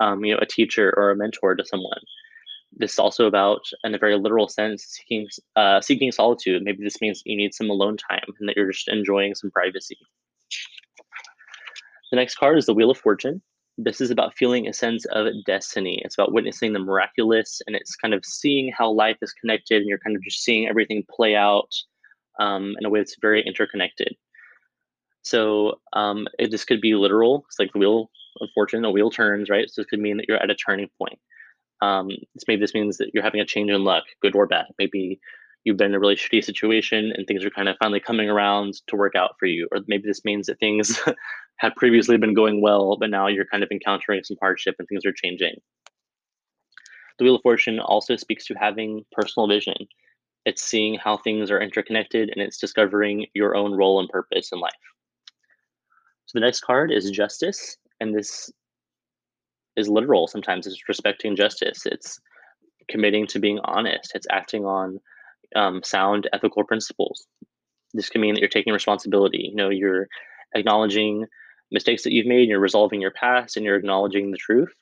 um, 0.00 0.24
you 0.24 0.34
know, 0.34 0.40
a 0.40 0.46
teacher 0.46 0.92
or 0.96 1.10
a 1.10 1.16
mentor 1.16 1.54
to 1.54 1.64
someone. 1.64 2.00
This 2.72 2.92
is 2.92 2.98
also 2.98 3.26
about, 3.26 3.60
in 3.84 3.94
a 3.94 3.98
very 3.98 4.18
literal 4.18 4.48
sense, 4.48 4.84
seeking 4.84 5.28
uh, 5.56 5.80
seeking 5.80 6.12
solitude. 6.12 6.62
Maybe 6.62 6.82
this 6.84 7.00
means 7.00 7.22
you 7.24 7.36
need 7.36 7.54
some 7.54 7.70
alone 7.70 7.96
time 7.96 8.26
and 8.38 8.48
that 8.48 8.56
you're 8.56 8.70
just 8.70 8.88
enjoying 8.88 9.34
some 9.34 9.50
privacy. 9.50 9.96
The 12.10 12.16
next 12.16 12.36
card 12.36 12.58
is 12.58 12.66
the 12.66 12.74
Wheel 12.74 12.90
of 12.90 12.98
Fortune 12.98 13.42
this 13.78 14.00
is 14.00 14.10
about 14.10 14.36
feeling 14.36 14.66
a 14.66 14.72
sense 14.72 15.06
of 15.06 15.28
destiny. 15.46 16.02
It's 16.04 16.18
about 16.18 16.32
witnessing 16.32 16.72
the 16.72 16.80
miraculous 16.80 17.62
and 17.66 17.76
it's 17.76 17.94
kind 17.94 18.12
of 18.12 18.24
seeing 18.24 18.72
how 18.76 18.90
life 18.90 19.16
is 19.22 19.32
connected 19.32 19.78
and 19.78 19.88
you're 19.88 20.00
kind 20.00 20.16
of 20.16 20.22
just 20.22 20.42
seeing 20.42 20.66
everything 20.66 21.04
play 21.08 21.36
out 21.36 21.70
um, 22.40 22.74
in 22.78 22.84
a 22.84 22.90
way 22.90 22.98
that's 22.98 23.16
very 23.22 23.40
interconnected. 23.40 24.16
So 25.22 25.80
um, 25.92 26.26
it, 26.40 26.50
this 26.50 26.64
could 26.64 26.80
be 26.80 26.94
literal. 26.94 27.44
It's 27.46 27.58
like 27.60 27.72
the 27.72 27.78
wheel 27.78 28.10
of 28.40 28.48
fortune, 28.52 28.82
the 28.82 28.90
wheel 28.90 29.10
turns, 29.10 29.48
right? 29.48 29.70
So 29.70 29.82
this 29.82 29.88
could 29.88 30.00
mean 30.00 30.16
that 30.16 30.26
you're 30.26 30.42
at 30.42 30.50
a 30.50 30.56
turning 30.56 30.90
point. 30.98 31.18
Um, 31.80 32.08
this 32.08 32.44
maybe 32.48 32.60
this 32.60 32.74
means 32.74 32.98
that 32.98 33.10
you're 33.14 33.22
having 33.22 33.40
a 33.40 33.46
change 33.46 33.70
in 33.70 33.84
luck, 33.84 34.04
good 34.20 34.34
or 34.34 34.48
bad. 34.48 34.66
Maybe 34.78 35.20
you've 35.68 35.76
been 35.76 35.88
in 35.88 35.94
a 35.94 36.00
really 36.00 36.16
shitty 36.16 36.42
situation 36.42 37.12
and 37.14 37.26
things 37.26 37.44
are 37.44 37.50
kind 37.50 37.68
of 37.68 37.76
finally 37.78 38.00
coming 38.00 38.30
around 38.30 38.80
to 38.86 38.96
work 38.96 39.14
out 39.14 39.36
for 39.38 39.44
you. 39.44 39.68
Or 39.70 39.80
maybe 39.86 40.04
this 40.06 40.24
means 40.24 40.46
that 40.46 40.58
things 40.58 40.98
had 41.58 41.76
previously 41.76 42.16
been 42.16 42.32
going 42.32 42.62
well, 42.62 42.96
but 42.98 43.10
now 43.10 43.26
you're 43.26 43.44
kind 43.44 43.62
of 43.62 43.70
encountering 43.70 44.24
some 44.24 44.38
hardship 44.40 44.76
and 44.78 44.88
things 44.88 45.04
are 45.04 45.12
changing. 45.12 45.60
The 47.18 47.24
Wheel 47.24 47.34
of 47.34 47.42
Fortune 47.42 47.80
also 47.80 48.16
speaks 48.16 48.46
to 48.46 48.54
having 48.54 49.04
personal 49.12 49.46
vision. 49.46 49.74
It's 50.46 50.62
seeing 50.62 50.94
how 50.94 51.18
things 51.18 51.50
are 51.50 51.60
interconnected 51.60 52.30
and 52.30 52.40
it's 52.40 52.56
discovering 52.56 53.26
your 53.34 53.54
own 53.54 53.74
role 53.74 54.00
and 54.00 54.08
purpose 54.08 54.48
in 54.52 54.60
life. 54.60 54.72
So 56.24 56.38
the 56.38 56.46
next 56.46 56.60
card 56.60 56.90
is 56.90 57.10
justice, 57.10 57.76
and 58.00 58.14
this 58.14 58.50
is 59.76 59.88
literal. 59.88 60.28
Sometimes 60.28 60.66
it's 60.66 60.88
respecting 60.88 61.36
justice. 61.36 61.84
It's 61.84 62.18
committing 62.88 63.26
to 63.28 63.38
being 63.38 63.58
honest. 63.64 64.12
It's 64.14 64.26
acting 64.30 64.64
on 64.64 65.00
um, 65.56 65.82
sound 65.82 66.28
ethical 66.32 66.64
principles. 66.64 67.26
This 67.94 68.08
can 68.08 68.20
mean 68.20 68.34
that 68.34 68.40
you're 68.40 68.48
taking 68.48 68.72
responsibility. 68.72 69.48
You 69.50 69.56
know, 69.56 69.70
you're 69.70 70.08
acknowledging 70.54 71.26
mistakes 71.70 72.02
that 72.02 72.12
you've 72.12 72.26
made, 72.26 72.48
you're 72.48 72.60
resolving 72.60 73.00
your 73.00 73.10
past, 73.10 73.56
and 73.56 73.64
you're 73.64 73.76
acknowledging 73.76 74.30
the 74.30 74.38
truth. 74.38 74.72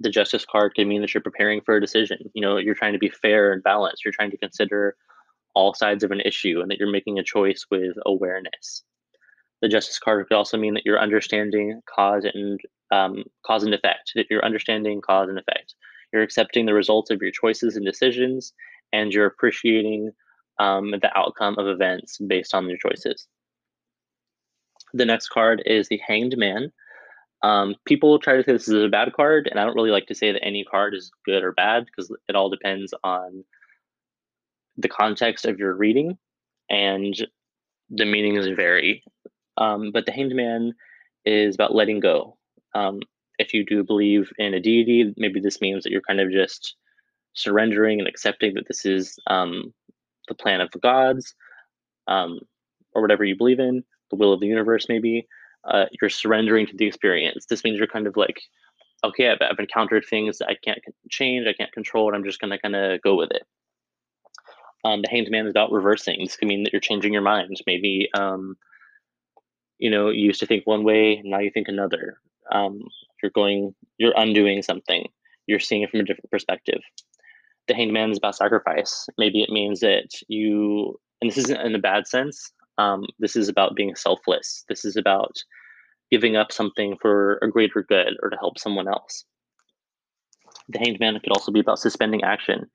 The 0.00 0.10
justice 0.10 0.46
card 0.50 0.74
can 0.74 0.88
mean 0.88 1.02
that 1.02 1.12
you're 1.12 1.22
preparing 1.22 1.60
for 1.60 1.76
a 1.76 1.80
decision. 1.80 2.18
You 2.34 2.42
know, 2.42 2.56
you're 2.56 2.74
trying 2.74 2.94
to 2.94 2.98
be 2.98 3.10
fair 3.10 3.52
and 3.52 3.62
balanced. 3.62 4.04
You're 4.04 4.12
trying 4.12 4.30
to 4.30 4.38
consider 4.38 4.96
all 5.54 5.74
sides 5.74 6.04
of 6.04 6.10
an 6.10 6.20
issue 6.20 6.60
and 6.60 6.70
that 6.70 6.78
you're 6.78 6.90
making 6.90 7.18
a 7.18 7.24
choice 7.24 7.66
with 7.70 7.96
awareness. 8.06 8.82
The 9.62 9.68
justice 9.68 9.98
card 9.98 10.26
could 10.26 10.36
also 10.36 10.56
mean 10.56 10.74
that 10.74 10.86
you're 10.86 11.00
understanding 11.00 11.82
cause 11.94 12.24
and 12.32 12.60
um, 12.90 13.24
cause 13.44 13.62
and 13.62 13.74
effect. 13.74 14.12
That 14.14 14.26
you're 14.30 14.44
understanding 14.44 15.02
cause 15.02 15.28
and 15.28 15.38
effect. 15.38 15.74
You're 16.12 16.22
accepting 16.22 16.66
the 16.66 16.74
results 16.74 17.10
of 17.10 17.20
your 17.20 17.30
choices 17.30 17.76
and 17.76 17.84
decisions, 17.84 18.52
and 18.92 19.12
you're 19.12 19.26
appreciating 19.26 20.10
um, 20.58 20.90
the 20.90 21.10
outcome 21.16 21.58
of 21.58 21.66
events 21.66 22.18
based 22.18 22.54
on 22.54 22.68
your 22.68 22.78
choices. 22.78 23.26
The 24.92 25.04
next 25.04 25.28
card 25.28 25.62
is 25.66 25.88
the 25.88 26.00
Hanged 26.06 26.36
Man. 26.36 26.72
Um, 27.42 27.74
people 27.86 28.18
try 28.18 28.36
to 28.36 28.44
say 28.44 28.52
this 28.52 28.68
is 28.68 28.84
a 28.84 28.88
bad 28.88 29.12
card, 29.14 29.48
and 29.50 29.58
I 29.58 29.64
don't 29.64 29.74
really 29.74 29.90
like 29.90 30.06
to 30.08 30.14
say 30.14 30.32
that 30.32 30.44
any 30.44 30.64
card 30.64 30.94
is 30.94 31.10
good 31.24 31.42
or 31.42 31.52
bad 31.52 31.86
because 31.86 32.14
it 32.28 32.36
all 32.36 32.50
depends 32.50 32.92
on 33.02 33.44
the 34.76 34.88
context 34.88 35.46
of 35.46 35.58
your 35.58 35.74
reading 35.74 36.18
and 36.68 37.14
the 37.88 38.04
meanings 38.04 38.46
vary. 38.48 39.02
Um, 39.56 39.90
but 39.92 40.06
the 40.06 40.12
Hanged 40.12 40.34
Man 40.34 40.74
is 41.24 41.54
about 41.54 41.74
letting 41.74 42.00
go. 42.00 42.36
Um, 42.74 43.00
if 43.38 43.54
you 43.54 43.64
do 43.64 43.82
believe 43.82 44.30
in 44.38 44.54
a 44.54 44.60
deity, 44.60 45.14
maybe 45.16 45.40
this 45.40 45.60
means 45.60 45.84
that 45.84 45.90
you're 45.90 46.02
kind 46.02 46.20
of 46.20 46.30
just 46.30 46.76
surrendering 47.34 47.98
and 47.98 48.08
accepting 48.08 48.54
that 48.54 48.66
this 48.68 48.84
is 48.84 49.18
um, 49.26 49.72
the 50.28 50.34
plan 50.34 50.60
of 50.60 50.70
the 50.72 50.78
gods 50.78 51.34
um, 52.08 52.40
or 52.94 53.02
whatever 53.02 53.24
you 53.24 53.36
believe 53.36 53.60
in, 53.60 53.84
the 54.10 54.16
will 54.16 54.32
of 54.32 54.40
the 54.40 54.46
universe, 54.46 54.86
maybe. 54.88 55.26
Uh, 55.64 55.84
you're 56.00 56.10
surrendering 56.10 56.66
to 56.66 56.76
the 56.76 56.86
experience. 56.86 57.46
This 57.46 57.64
means 57.64 57.78
you're 57.78 57.86
kind 57.86 58.06
of 58.06 58.16
like, 58.16 58.40
okay, 59.04 59.28
I've, 59.28 59.38
I've 59.40 59.58
encountered 59.58 60.04
things 60.08 60.40
I 60.40 60.56
can't 60.62 60.80
change, 61.10 61.46
I 61.46 61.52
can't 61.52 61.72
control, 61.72 62.08
and 62.08 62.16
I'm 62.16 62.24
just 62.24 62.40
going 62.40 62.50
to 62.50 62.58
kind 62.58 62.74
of 62.74 63.02
go 63.02 63.14
with 63.14 63.30
it. 63.30 63.42
Um, 64.84 65.02
the 65.02 65.08
hanged 65.10 65.30
man 65.30 65.46
is 65.46 65.50
about 65.50 65.72
reversing. 65.72 66.18
This 66.20 66.36
could 66.36 66.48
mean 66.48 66.64
that 66.64 66.72
you're 66.72 66.80
changing 66.80 67.12
your 67.12 67.22
mind. 67.22 67.60
Maybe, 67.66 68.08
um, 68.14 68.56
you 69.78 69.90
know, 69.90 70.08
you 70.08 70.24
used 70.24 70.40
to 70.40 70.46
think 70.46 70.66
one 70.66 70.84
way, 70.84 71.20
now 71.24 71.38
you 71.40 71.50
think 71.50 71.68
another. 71.68 72.18
Um, 72.50 72.80
you're 73.22 73.30
going, 73.30 73.74
you're 73.98 74.14
undoing 74.16 74.62
something. 74.62 75.06
You're 75.46 75.60
seeing 75.60 75.82
it 75.82 75.90
from 75.90 76.00
a 76.00 76.04
different 76.04 76.30
perspective. 76.30 76.80
The 77.70 77.76
hanged 77.76 77.92
man 77.92 78.10
is 78.10 78.18
about 78.18 78.34
sacrifice. 78.34 79.06
Maybe 79.16 79.42
it 79.42 79.48
means 79.48 79.78
that 79.78 80.08
you, 80.26 80.98
and 81.20 81.30
this 81.30 81.38
isn't 81.38 81.60
in 81.60 81.76
a 81.76 81.78
bad 81.78 82.08
sense. 82.08 82.50
Um, 82.78 83.04
this 83.20 83.36
is 83.36 83.48
about 83.48 83.76
being 83.76 83.94
selfless. 83.94 84.64
This 84.68 84.84
is 84.84 84.96
about 84.96 85.36
giving 86.10 86.34
up 86.34 86.50
something 86.50 86.96
for 87.00 87.38
a 87.42 87.48
greater 87.48 87.84
good 87.88 88.16
or 88.24 88.30
to 88.30 88.36
help 88.38 88.58
someone 88.58 88.88
else. 88.88 89.24
The 90.68 90.80
hanged 90.80 90.98
man 90.98 91.20
could 91.20 91.30
also 91.30 91.52
be 91.52 91.60
about 91.60 91.78
suspending 91.78 92.24
action. 92.24 92.68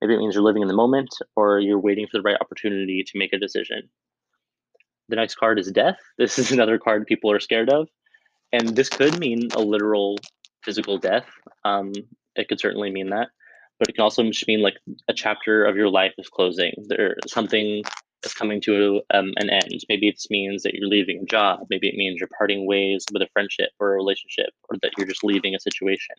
Maybe 0.00 0.14
it 0.14 0.18
means 0.18 0.36
you're 0.36 0.44
living 0.44 0.62
in 0.62 0.68
the 0.68 0.74
moment 0.74 1.08
or 1.34 1.58
you're 1.58 1.80
waiting 1.80 2.06
for 2.06 2.16
the 2.18 2.22
right 2.22 2.40
opportunity 2.40 3.02
to 3.02 3.18
make 3.18 3.32
a 3.32 3.38
decision. 3.40 3.90
The 5.08 5.16
next 5.16 5.34
card 5.34 5.58
is 5.58 5.72
death. 5.72 5.98
This 6.18 6.38
is 6.38 6.52
another 6.52 6.78
card 6.78 7.04
people 7.08 7.32
are 7.32 7.40
scared 7.40 7.68
of. 7.68 7.88
And 8.52 8.76
this 8.76 8.90
could 8.90 9.18
mean 9.18 9.48
a 9.56 9.60
literal 9.60 10.18
physical 10.62 10.98
death. 10.98 11.26
Um, 11.64 11.94
it 12.36 12.46
could 12.48 12.60
certainly 12.60 12.92
mean 12.92 13.10
that. 13.10 13.30
But 13.78 13.88
it 13.88 13.94
can 13.94 14.02
also 14.02 14.22
just 14.24 14.48
mean 14.48 14.62
like 14.62 14.76
a 15.08 15.12
chapter 15.12 15.64
of 15.64 15.76
your 15.76 15.88
life 15.88 16.14
is 16.18 16.28
closing. 16.28 16.72
There 16.88 17.16
something 17.26 17.82
is 18.24 18.34
coming 18.34 18.60
to 18.62 19.02
um, 19.12 19.32
an 19.36 19.50
end. 19.50 19.80
Maybe 19.88 20.08
it 20.08 20.22
means 20.30 20.62
that 20.62 20.74
you're 20.74 20.88
leaving 20.88 21.20
a 21.22 21.26
job. 21.26 21.66
Maybe 21.68 21.88
it 21.88 21.94
means 21.94 22.18
you're 22.18 22.30
parting 22.38 22.66
ways 22.66 23.04
with 23.12 23.22
a 23.22 23.28
friendship 23.32 23.70
or 23.78 23.92
a 23.92 23.96
relationship, 23.96 24.50
or 24.70 24.78
that 24.82 24.92
you're 24.96 25.06
just 25.06 25.22
leaving 25.22 25.54
a 25.54 25.60
situation 25.60 26.16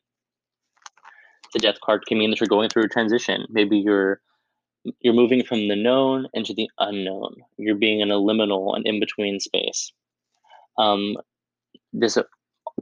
the 1.54 1.60
death 1.60 1.80
card 1.84 2.06
can 2.06 2.18
mean 2.18 2.30
that 2.30 2.40
you're 2.40 2.48
going 2.48 2.70
through 2.70 2.84
a 2.84 2.90
transition. 2.90 3.46
Maybe 3.50 3.78
you're 3.78 4.22
you're 5.02 5.14
moving 5.14 5.44
from 5.44 5.68
the 5.68 5.76
known 5.76 6.28
into 6.34 6.54
the 6.54 6.70
unknown. 6.80 7.36
You're 7.58 7.76
being 7.76 8.00
in 8.00 8.12
a 8.12 8.16
liminal 8.16 8.76
and 8.76 8.86
in 8.88 9.00
between 9.00 9.40
space. 9.40 9.92
Um, 10.78 11.18
this 11.92 12.18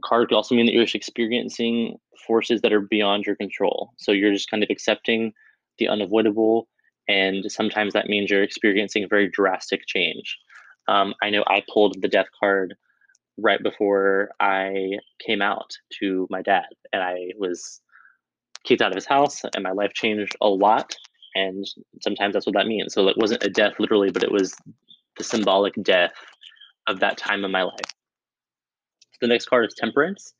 card 0.00 0.28
could 0.28 0.36
also 0.36 0.54
mean 0.54 0.66
that 0.66 0.72
you're 0.72 0.84
just 0.84 0.94
experiencing 0.94 1.98
forces 2.26 2.60
that 2.62 2.72
are 2.72 2.80
beyond 2.80 3.24
your 3.24 3.36
control. 3.36 3.92
So 3.98 4.12
you're 4.12 4.32
just 4.32 4.50
kind 4.50 4.62
of 4.62 4.70
accepting 4.70 5.32
the 5.78 5.88
unavoidable, 5.88 6.68
and 7.08 7.50
sometimes 7.50 7.92
that 7.92 8.06
means 8.06 8.30
you're 8.30 8.42
experiencing 8.42 9.04
a 9.04 9.08
very 9.08 9.28
drastic 9.28 9.86
change. 9.86 10.38
Um, 10.88 11.14
I 11.22 11.30
know 11.30 11.44
I 11.46 11.62
pulled 11.72 12.00
the 12.00 12.08
death 12.08 12.28
card 12.38 12.74
right 13.38 13.62
before 13.62 14.30
I 14.40 14.98
came 15.24 15.42
out 15.42 15.70
to 16.00 16.26
my 16.30 16.42
dad, 16.42 16.66
and 16.92 17.02
I 17.02 17.32
was 17.38 17.80
kicked 18.66 18.82
out 18.82 18.90
of 18.90 18.96
his 18.96 19.06
house 19.06 19.42
and 19.54 19.62
my 19.62 19.70
life 19.70 19.92
changed 19.94 20.36
a 20.40 20.48
lot 20.48 20.94
and 21.34 21.64
sometimes 22.00 22.34
that's 22.34 22.46
what 22.46 22.54
that 22.54 22.66
means 22.66 22.92
so 22.92 23.06
it 23.08 23.16
wasn't 23.16 23.42
a 23.44 23.48
death 23.48 23.74
literally 23.78 24.10
but 24.10 24.24
it 24.24 24.32
was 24.32 24.54
the 25.16 25.24
symbolic 25.24 25.72
death 25.82 26.14
of 26.88 27.00
that 27.00 27.16
time 27.16 27.44
in 27.44 27.50
my 27.50 27.62
life 27.62 27.95
the 29.20 29.26
next 29.26 29.46
card 29.46 29.66
is 29.66 29.74
temperance. 29.76 30.34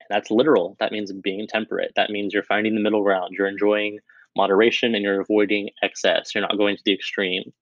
And 0.00 0.06
that's 0.10 0.30
literal. 0.30 0.76
That 0.80 0.92
means 0.92 1.12
being 1.12 1.46
temperate. 1.46 1.92
That 1.96 2.10
means 2.10 2.34
you're 2.34 2.42
finding 2.42 2.74
the 2.74 2.80
middle 2.80 3.02
ground. 3.02 3.34
You're 3.36 3.48
enjoying 3.48 3.98
moderation 4.36 4.94
and 4.94 5.04
you're 5.04 5.20
avoiding 5.20 5.70
excess. 5.82 6.34
You're 6.34 6.42
not 6.42 6.56
going 6.56 6.76
to 6.76 6.82
the 6.84 6.94
extreme. 6.94 7.52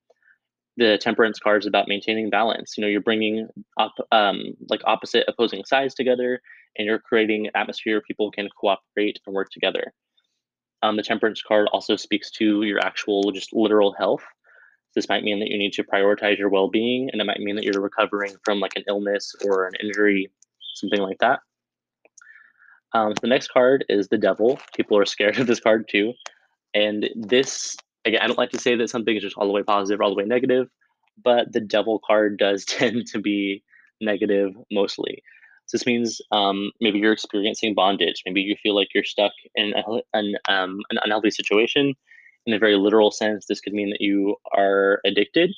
The 0.77 0.99
temperance 0.99 1.39
card 1.39 1.63
is 1.63 1.67
about 1.67 1.89
maintaining 1.89 2.31
balance. 2.31 2.77
You 2.77 2.83
know 2.83 2.89
you're 2.89 3.01
bringing 3.01 3.49
up 3.79 3.93
um, 4.13 4.55
like 4.69 4.81
opposite 4.85 5.25
opposing 5.29 5.65
sides 5.65 5.95
together 5.95 6.41
and 6.77 6.87
you're 6.87 6.99
creating 6.99 7.47
an 7.47 7.53
atmosphere 7.55 7.95
where 7.95 8.03
people 8.03 8.31
can 8.31 8.49
cooperate 8.59 9.19
and 9.27 9.35
work 9.35 9.51
together. 9.51 9.93
Um, 10.83 10.97
the 10.97 11.03
temperance 11.03 11.43
card 11.43 11.69
also 11.73 11.97
speaks 11.97 12.31
to 12.33 12.63
your 12.63 12.79
actual, 12.81 13.33
just 13.33 13.53
literal 13.53 13.93
health. 13.93 14.25
This 14.95 15.09
might 15.09 15.23
mean 15.23 15.41
that 15.41 15.49
you 15.49 15.59
need 15.59 15.73
to 15.75 15.85
prioritize 15.85 16.39
your 16.39 16.49
well 16.49 16.69
being, 16.69 17.11
and 17.11 17.21
it 17.21 17.25
might 17.25 17.41
mean 17.41 17.57
that 17.57 17.65
you're 17.65 17.83
recovering 17.83 18.35
from 18.45 18.61
like 18.61 18.73
an 18.77 18.85
illness 18.89 19.35
or 19.45 19.67
an 19.67 19.75
injury, 19.81 20.31
something 20.75 21.01
like 21.01 21.19
that. 21.19 21.41
Um, 22.93 23.15
the 23.21 23.29
next 23.29 23.49
card 23.53 23.85
is 23.89 24.09
the 24.09 24.19
devil. 24.19 24.59
People 24.75 24.99
are 24.99 25.05
scared 25.05 25.39
of 25.41 25.47
this 25.47 25.61
card 25.61 25.89
too. 25.89 26.13
And 26.75 27.09
this, 27.15 27.77
again, 28.05 28.21
I 28.23 28.27
don't 28.27 28.39
like 28.39 28.51
to 28.51 28.59
say 28.59 28.77
that 28.77 28.91
something 28.91 29.17
is 29.17 29.23
just 29.23 29.37
all 29.37 29.47
the 29.47 29.53
way 29.53 29.63
positive 29.63 30.01
or 30.01 30.05
all 30.05 30.11
the 30.11 30.17
way 30.17 30.25
negative, 30.25 30.69
but 31.23 31.53
the 31.53 31.61
devil 31.61 32.01
card 32.07 32.39
does 32.39 32.65
tend 32.67 33.07
to 33.09 33.19
be 33.21 33.63
negative 34.01 34.53
mostly. 34.71 35.23
So 35.67 35.77
this 35.77 35.87
means 35.87 36.21
um, 36.33 36.73
maybe 36.81 36.99
you're 36.99 37.13
experiencing 37.13 37.75
bondage. 37.75 38.23
Maybe 38.27 38.41
you 38.41 38.57
feel 38.61 38.75
like 38.75 38.89
you're 38.93 39.05
stuck 39.05 39.33
in 39.55 39.73
a, 39.75 40.01
an, 40.15 40.35
um, 40.49 40.81
an 40.91 40.99
unhealthy 41.05 41.31
situation. 41.31 41.95
In 42.47 42.55
a 42.55 42.59
very 42.59 42.77
literal 42.77 43.13
sense, 43.13 43.47
this 43.47 43.61
could 43.61 43.75
mean 43.75 43.91
that 43.91 44.01
you 44.01 44.35
are 44.57 45.01
addicted. 45.05 45.53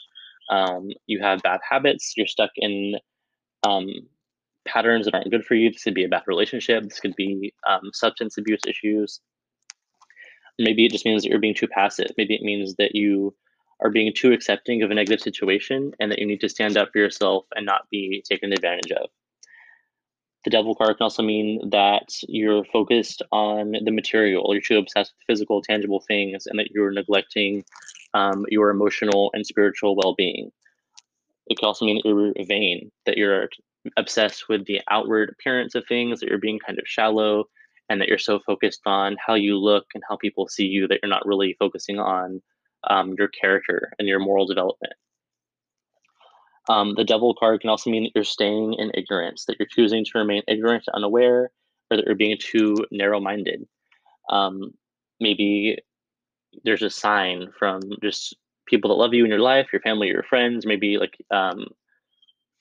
Um, 0.51 0.91
you 1.07 1.21
have 1.23 1.43
bad 1.43 1.61
habits. 1.67 2.13
You're 2.15 2.27
stuck 2.27 2.51
in 2.57 2.97
um, 3.63 3.89
patterns 4.65 5.07
that 5.07 5.15
aren't 5.15 5.31
good 5.31 5.45
for 5.45 5.55
you. 5.55 5.71
This 5.71 5.85
could 5.85 5.95
be 5.95 6.05
a 6.05 6.09
bad 6.09 6.23
relationship. 6.27 6.85
This 6.85 7.01
could 7.01 7.17
be 7.17 7.53
um, 7.69 7.91
substance 7.93 8.39
abuse 8.39 8.61
issues. 8.67 9.21
Maybe 10.59 10.85
it 10.85 10.93
just 10.93 11.05
means 11.05 11.23
that 11.23 11.31
you're 11.31 11.41
being 11.41 11.55
too 11.55 11.69
passive. 11.69 12.11
Maybe 12.17 12.35
it 12.35 12.43
means 12.43 12.75
that 12.77 12.95
you 12.95 13.35
are 13.81 13.91
being 13.91 14.13
too 14.15 14.33
accepting 14.33 14.83
of 14.83 14.91
a 14.91 14.95
negative 14.95 15.21
situation 15.21 15.93
and 15.99 16.11
that 16.11 16.19
you 16.19 16.27
need 16.27 16.41
to 16.41 16.49
stand 16.49 16.77
up 16.77 16.91
for 16.93 16.99
yourself 16.99 17.47
and 17.55 17.67
not 17.67 17.89
be 17.91 18.23
taken 18.29 18.53
advantage 18.53 18.93
of. 18.93 19.11
The 20.45 20.51
devil 20.51 20.75
card 20.75 20.97
can 20.97 21.05
also 21.05 21.23
mean 21.23 21.71
that 21.71 22.13
you're 22.29 22.65
focused 22.65 23.23
on 23.31 23.73
the 23.85 23.93
material, 23.93 24.49
you're 24.51 24.61
too 24.61 24.79
obsessed 24.79 25.13
with 25.17 25.27
physical, 25.27 25.63
tangible 25.63 26.01
things, 26.01 26.47
and 26.47 26.59
that 26.59 26.73
you're 26.73 26.91
neglecting 26.91 27.65
um, 28.15 28.45
your 28.49 28.71
emotional 28.71 29.31
and 29.35 29.47
spiritual 29.47 29.97
well 29.97 30.15
being. 30.15 30.51
It 31.47 31.59
can 31.59 31.67
also 31.67 31.85
mean 31.85 31.97
that 31.97 32.09
you're 32.09 32.47
vain, 32.47 32.91
that 33.07 33.17
you're 33.17 33.49
obsessed 33.97 34.49
with 34.49 34.65
the 34.67 34.81
outward 34.91 35.31
appearance 35.31 35.75
of 35.75 35.85
things, 35.87 36.21
that 36.21 36.29
you're 36.29 36.39
being 36.39 36.59
kind 36.59 36.79
of 36.79 36.87
shallow, 36.87 37.45
and 37.89 38.01
that 38.01 38.09
you're 38.09 38.19
so 38.19 38.41
focused 38.47 38.81
on 38.87 39.17
how 39.25 39.35
you 39.35 39.59
look 39.59 39.87
and 39.95 40.03
how 40.09 40.17
people 40.17 40.49
see 40.49 40.67
you 40.67 40.89
that 40.89 41.01
you're 41.03 41.11
not 41.11 41.27
really 41.27 41.57
focusing 41.59 41.99
on 41.99 42.41
um, 42.89 43.15
your 43.19 43.29
character 43.29 43.93
and 43.99 44.09
your 44.09 44.19
moral 44.19 44.47
development. 44.47 44.95
Um, 46.69 46.95
the 46.95 47.05
devil 47.05 47.35
card 47.35 47.61
can 47.61 47.71
also 47.71 47.91
mean 47.91 48.05
that 48.05 48.13
you're 48.15 48.25
staying 48.25 48.75
in 48.75 48.93
ignorance, 48.95 49.45
that 49.47 49.57
you're 49.59 49.69
choosing 49.69 50.05
to 50.05 50.19
remain 50.19 50.43
ignorant, 50.47 50.85
unaware, 50.95 51.51
or 51.91 51.97
that 51.97 52.07
you're 52.07 52.15
being 52.15 52.39
too 52.39 52.77
narrow 52.91 53.21
minded. 53.21 53.67
Um, 54.31 54.73
maybe 55.21 55.79
there's 56.65 56.83
a 56.83 56.91
sign 56.91 57.49
from 57.59 57.81
just 58.01 58.37
people 58.67 58.91
that 58.91 59.03
love 59.03 59.13
you 59.13 59.25
in 59.25 59.31
your 59.31 59.41
life, 59.41 59.69
your 59.73 59.83
family, 59.83 60.09
your 60.09 60.23
friends, 60.23 60.65
maybe 60.65 60.99
like 60.99 61.17
um, 61.31 61.67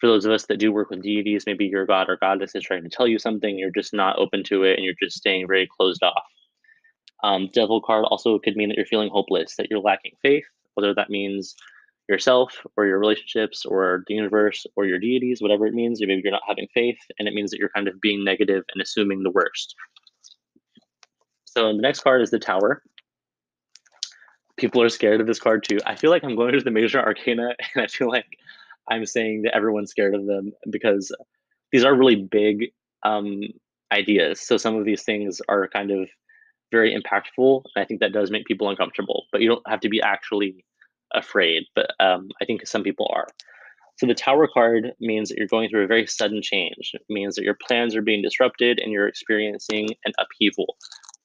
for 0.01 0.07
those 0.07 0.25
of 0.25 0.31
us 0.31 0.47
that 0.47 0.57
do 0.57 0.73
work 0.73 0.89
with 0.89 1.03
deities, 1.03 1.43
maybe 1.45 1.65
your 1.65 1.85
god 1.85 2.09
or 2.09 2.17
goddess 2.17 2.55
is 2.55 2.63
trying 2.63 2.83
to 2.83 2.89
tell 2.89 3.07
you 3.07 3.19
something, 3.19 3.57
you're 3.57 3.69
just 3.69 3.93
not 3.93 4.17
open 4.17 4.43
to 4.45 4.63
it, 4.63 4.75
and 4.75 4.83
you're 4.83 4.95
just 5.01 5.15
staying 5.15 5.47
very 5.47 5.69
closed 5.77 6.01
off. 6.01 6.23
Um, 7.23 7.49
devil 7.53 7.79
card 7.79 8.05
also 8.05 8.39
could 8.39 8.55
mean 8.55 8.69
that 8.69 8.77
you're 8.77 8.85
feeling 8.87 9.11
hopeless, 9.11 9.55
that 9.57 9.67
you're 9.69 9.79
lacking 9.79 10.13
faith, 10.23 10.43
whether 10.73 10.95
that 10.95 11.11
means 11.11 11.55
yourself 12.09 12.65
or 12.75 12.87
your 12.87 12.97
relationships 12.97 13.63
or 13.63 14.03
the 14.07 14.15
universe 14.15 14.65
or 14.75 14.85
your 14.85 14.97
deities, 14.97 15.39
whatever 15.39 15.67
it 15.67 15.75
means. 15.75 16.01
Maybe 16.01 16.19
you're 16.23 16.31
not 16.31 16.41
having 16.47 16.67
faith, 16.73 16.97
and 17.19 17.27
it 17.27 17.35
means 17.35 17.51
that 17.51 17.59
you're 17.59 17.69
kind 17.69 17.87
of 17.87 18.01
being 18.01 18.23
negative 18.23 18.63
and 18.73 18.81
assuming 18.81 19.21
the 19.21 19.29
worst. 19.29 19.75
So 21.45 21.67
the 21.73 21.81
next 21.81 22.01
card 22.01 22.23
is 22.23 22.31
the 22.31 22.39
Tower. 22.39 22.81
People 24.57 24.81
are 24.81 24.89
scared 24.89 25.21
of 25.21 25.27
this 25.27 25.39
card 25.39 25.63
too. 25.63 25.77
I 25.85 25.95
feel 25.95 26.09
like 26.09 26.23
I'm 26.23 26.35
going 26.35 26.53
to 26.53 26.59
the 26.59 26.71
major 26.71 26.99
arcana, 27.05 27.55
and 27.75 27.83
I 27.83 27.87
feel 27.87 28.07
like 28.07 28.25
I'm 28.91 29.05
saying 29.05 29.43
that 29.43 29.55
everyone's 29.55 29.89
scared 29.89 30.13
of 30.13 30.25
them 30.25 30.51
because 30.69 31.11
these 31.71 31.85
are 31.85 31.95
really 31.95 32.17
big 32.17 32.71
um, 33.03 33.41
ideas. 33.91 34.41
So 34.41 34.57
some 34.57 34.75
of 34.75 34.85
these 34.85 35.03
things 35.03 35.41
are 35.47 35.69
kind 35.69 35.91
of 35.91 36.09
very 36.71 36.93
impactful. 36.93 37.63
And 37.73 37.83
I 37.83 37.85
think 37.85 38.01
that 38.01 38.11
does 38.11 38.31
make 38.31 38.45
people 38.45 38.69
uncomfortable, 38.69 39.25
but 39.31 39.41
you 39.41 39.47
don't 39.47 39.67
have 39.67 39.79
to 39.81 39.89
be 39.89 40.01
actually 40.01 40.65
afraid. 41.13 41.63
But 41.73 41.91
um, 42.01 42.29
I 42.41 42.45
think 42.45 42.67
some 42.67 42.83
people 42.83 43.09
are. 43.13 43.27
So 43.97 44.07
the 44.07 44.13
tower 44.13 44.47
card 44.53 44.91
means 44.99 45.29
that 45.29 45.37
you're 45.37 45.47
going 45.47 45.69
through 45.69 45.83
a 45.83 45.87
very 45.87 46.07
sudden 46.07 46.41
change. 46.41 46.91
It 46.93 47.03
means 47.09 47.35
that 47.35 47.43
your 47.43 47.57
plans 47.65 47.95
are 47.95 48.01
being 48.01 48.21
disrupted 48.21 48.79
and 48.79 48.91
you're 48.91 49.07
experiencing 49.07 49.89
an 50.05 50.11
upheaval. 50.19 50.75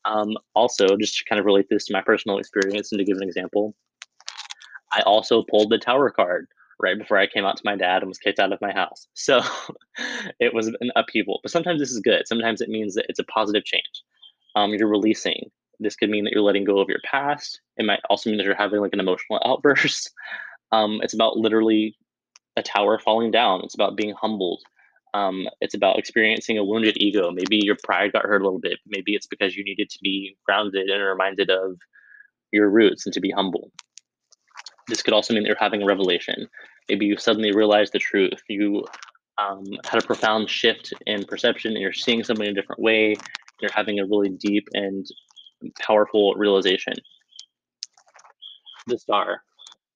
Um, 0.04 0.36
also, 0.54 0.96
just 0.96 1.18
to 1.18 1.24
kind 1.24 1.40
of 1.40 1.46
relate 1.46 1.66
this 1.68 1.86
to 1.86 1.92
my 1.92 2.00
personal 2.00 2.38
experience 2.38 2.92
and 2.92 2.98
to 3.00 3.04
give 3.04 3.16
an 3.16 3.24
example, 3.24 3.74
I 4.92 5.00
also 5.00 5.42
pulled 5.42 5.70
the 5.70 5.78
tower 5.78 6.10
card 6.10 6.46
right 6.80 6.98
before 6.98 7.18
I 7.18 7.26
came 7.26 7.44
out 7.44 7.56
to 7.56 7.62
my 7.64 7.76
dad 7.76 8.02
and 8.02 8.08
was 8.08 8.18
kicked 8.18 8.38
out 8.38 8.52
of 8.52 8.60
my 8.60 8.72
house. 8.72 9.06
So 9.14 9.40
it 10.38 10.54
was 10.54 10.68
an 10.68 10.90
upheaval. 10.94 11.40
But 11.42 11.52
sometimes 11.52 11.80
this 11.80 11.90
is 11.90 12.00
good. 12.00 12.26
Sometimes 12.26 12.60
it 12.60 12.68
means 12.68 12.94
that 12.94 13.06
it's 13.08 13.18
a 13.18 13.24
positive 13.24 13.64
change. 13.64 14.02
Um, 14.54 14.72
you're 14.72 14.88
releasing. 14.88 15.50
This 15.80 15.96
could 15.96 16.10
mean 16.10 16.24
that 16.24 16.32
you're 16.32 16.42
letting 16.42 16.64
go 16.64 16.78
of 16.78 16.88
your 16.88 17.00
past. 17.04 17.60
It 17.76 17.84
might 17.84 18.00
also 18.08 18.30
mean 18.30 18.38
that 18.38 18.44
you're 18.44 18.54
having 18.54 18.80
like 18.80 18.92
an 18.92 19.00
emotional 19.00 19.40
outburst. 19.44 20.10
Um, 20.72 21.00
it's 21.02 21.14
about 21.14 21.36
literally 21.36 21.96
a 22.56 22.62
tower 22.62 22.98
falling 22.98 23.30
down. 23.30 23.60
It's 23.64 23.74
about 23.74 23.96
being 23.96 24.14
humbled. 24.14 24.62
Um, 25.14 25.48
it's 25.60 25.74
about 25.74 25.98
experiencing 25.98 26.58
a 26.58 26.64
wounded 26.64 26.96
ego. 26.98 27.30
Maybe 27.30 27.60
your 27.62 27.76
pride 27.82 28.12
got 28.12 28.24
hurt 28.24 28.42
a 28.42 28.44
little 28.44 28.60
bit. 28.60 28.78
Maybe 28.86 29.14
it's 29.14 29.26
because 29.26 29.56
you 29.56 29.64
needed 29.64 29.88
to 29.90 29.98
be 30.02 30.36
grounded 30.44 30.88
and 30.88 31.02
reminded 31.02 31.50
of 31.50 31.78
your 32.52 32.68
roots 32.68 33.06
and 33.06 33.12
to 33.14 33.20
be 33.20 33.30
humble. 33.30 33.70
This 34.88 35.02
could 35.02 35.14
also 35.14 35.34
mean 35.34 35.42
that 35.42 35.48
you're 35.48 35.56
having 35.58 35.82
a 35.82 35.86
revelation. 35.86 36.48
Maybe 36.88 37.06
you 37.06 37.16
suddenly 37.16 37.52
realize 37.52 37.90
the 37.90 37.98
truth. 37.98 38.40
You 38.48 38.84
um, 39.38 39.64
had 39.84 40.02
a 40.02 40.06
profound 40.06 40.48
shift 40.48 40.92
in 41.06 41.24
perception 41.24 41.72
and 41.72 41.80
you're 41.80 41.92
seeing 41.92 42.22
something 42.22 42.46
in 42.46 42.52
a 42.52 42.54
different 42.54 42.80
way. 42.80 43.16
You're 43.60 43.72
having 43.72 43.98
a 43.98 44.04
really 44.04 44.28
deep 44.28 44.68
and 44.72 45.06
powerful 45.80 46.34
realization. 46.34 46.94
The 48.86 48.98
star. 48.98 49.42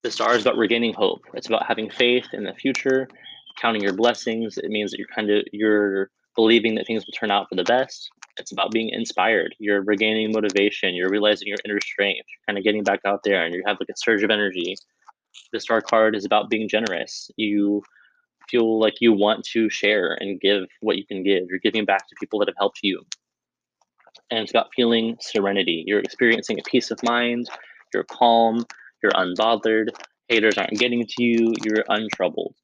The 0.02 0.11
star 0.11 0.35
is 0.35 0.42
about 0.42 0.56
regaining 0.56 0.94
hope. 0.94 1.23
It's 1.35 1.47
about 1.47 1.66
having 1.66 1.90
faith 1.90 2.26
in 2.32 2.44
the 2.44 2.54
future, 2.54 3.06
counting 3.61 3.82
your 3.82 3.92
blessings. 3.92 4.59
It 4.59 4.70
means 4.70 4.90
that 4.90 4.99
you're 4.99 5.09
kind 5.14 5.30
of 5.30 5.44
you're 5.52 6.11
believing 6.35 6.75
that 6.76 6.87
things 6.87 7.04
will 7.06 7.12
turn 7.12 7.30
out 7.30 7.49
for 7.49 7.54
the 7.54 7.64
best. 7.64 8.11
It's 8.40 8.52
about 8.52 8.70
being 8.70 8.88
inspired. 8.88 9.54
You're 9.59 9.82
regaining 9.82 10.32
motivation. 10.32 10.94
You're 10.94 11.11
realizing 11.11 11.49
your 11.49 11.59
inner 11.64 11.78
strength. 11.82 12.26
You're 12.28 12.47
kind 12.47 12.59
of 12.59 12.64
getting 12.64 12.82
back 12.82 13.00
out 13.04 13.20
there 13.23 13.44
and 13.44 13.54
you 13.54 13.62
have 13.66 13.76
like 13.78 13.90
a 13.90 13.97
surge 13.97 14.23
of 14.23 14.30
energy. 14.30 14.76
The 15.52 15.61
star 15.61 15.80
card 15.82 16.16
is 16.16 16.25
about 16.25 16.49
being 16.49 16.68
generous. 16.68 17.30
You 17.37 17.82
feel 18.49 18.80
like 18.80 18.94
you 19.00 19.12
want 19.12 19.44
to 19.52 19.68
share 19.68 20.14
and 20.14 20.40
give 20.40 20.64
what 20.80 20.97
you 20.97 21.06
can 21.06 21.23
give. 21.23 21.44
You're 21.49 21.59
giving 21.59 21.85
back 21.85 22.09
to 22.09 22.16
people 22.18 22.38
that 22.40 22.49
have 22.49 22.56
helped 22.59 22.80
you. 22.82 23.02
And 24.30 24.40
it's 24.40 24.50
about 24.50 24.70
feeling 24.75 25.17
serenity. 25.21 25.84
You're 25.86 26.00
experiencing 26.00 26.58
a 26.58 26.62
peace 26.69 26.91
of 26.91 27.02
mind. 27.02 27.49
You're 27.93 28.04
calm. 28.04 28.65
You're 29.02 29.12
unbothered. 29.12 29.91
Haters 30.28 30.56
aren't 30.56 30.78
getting 30.78 31.04
to 31.06 31.23
you. 31.23 31.52
You're 31.65 31.84
untroubled. 31.88 32.54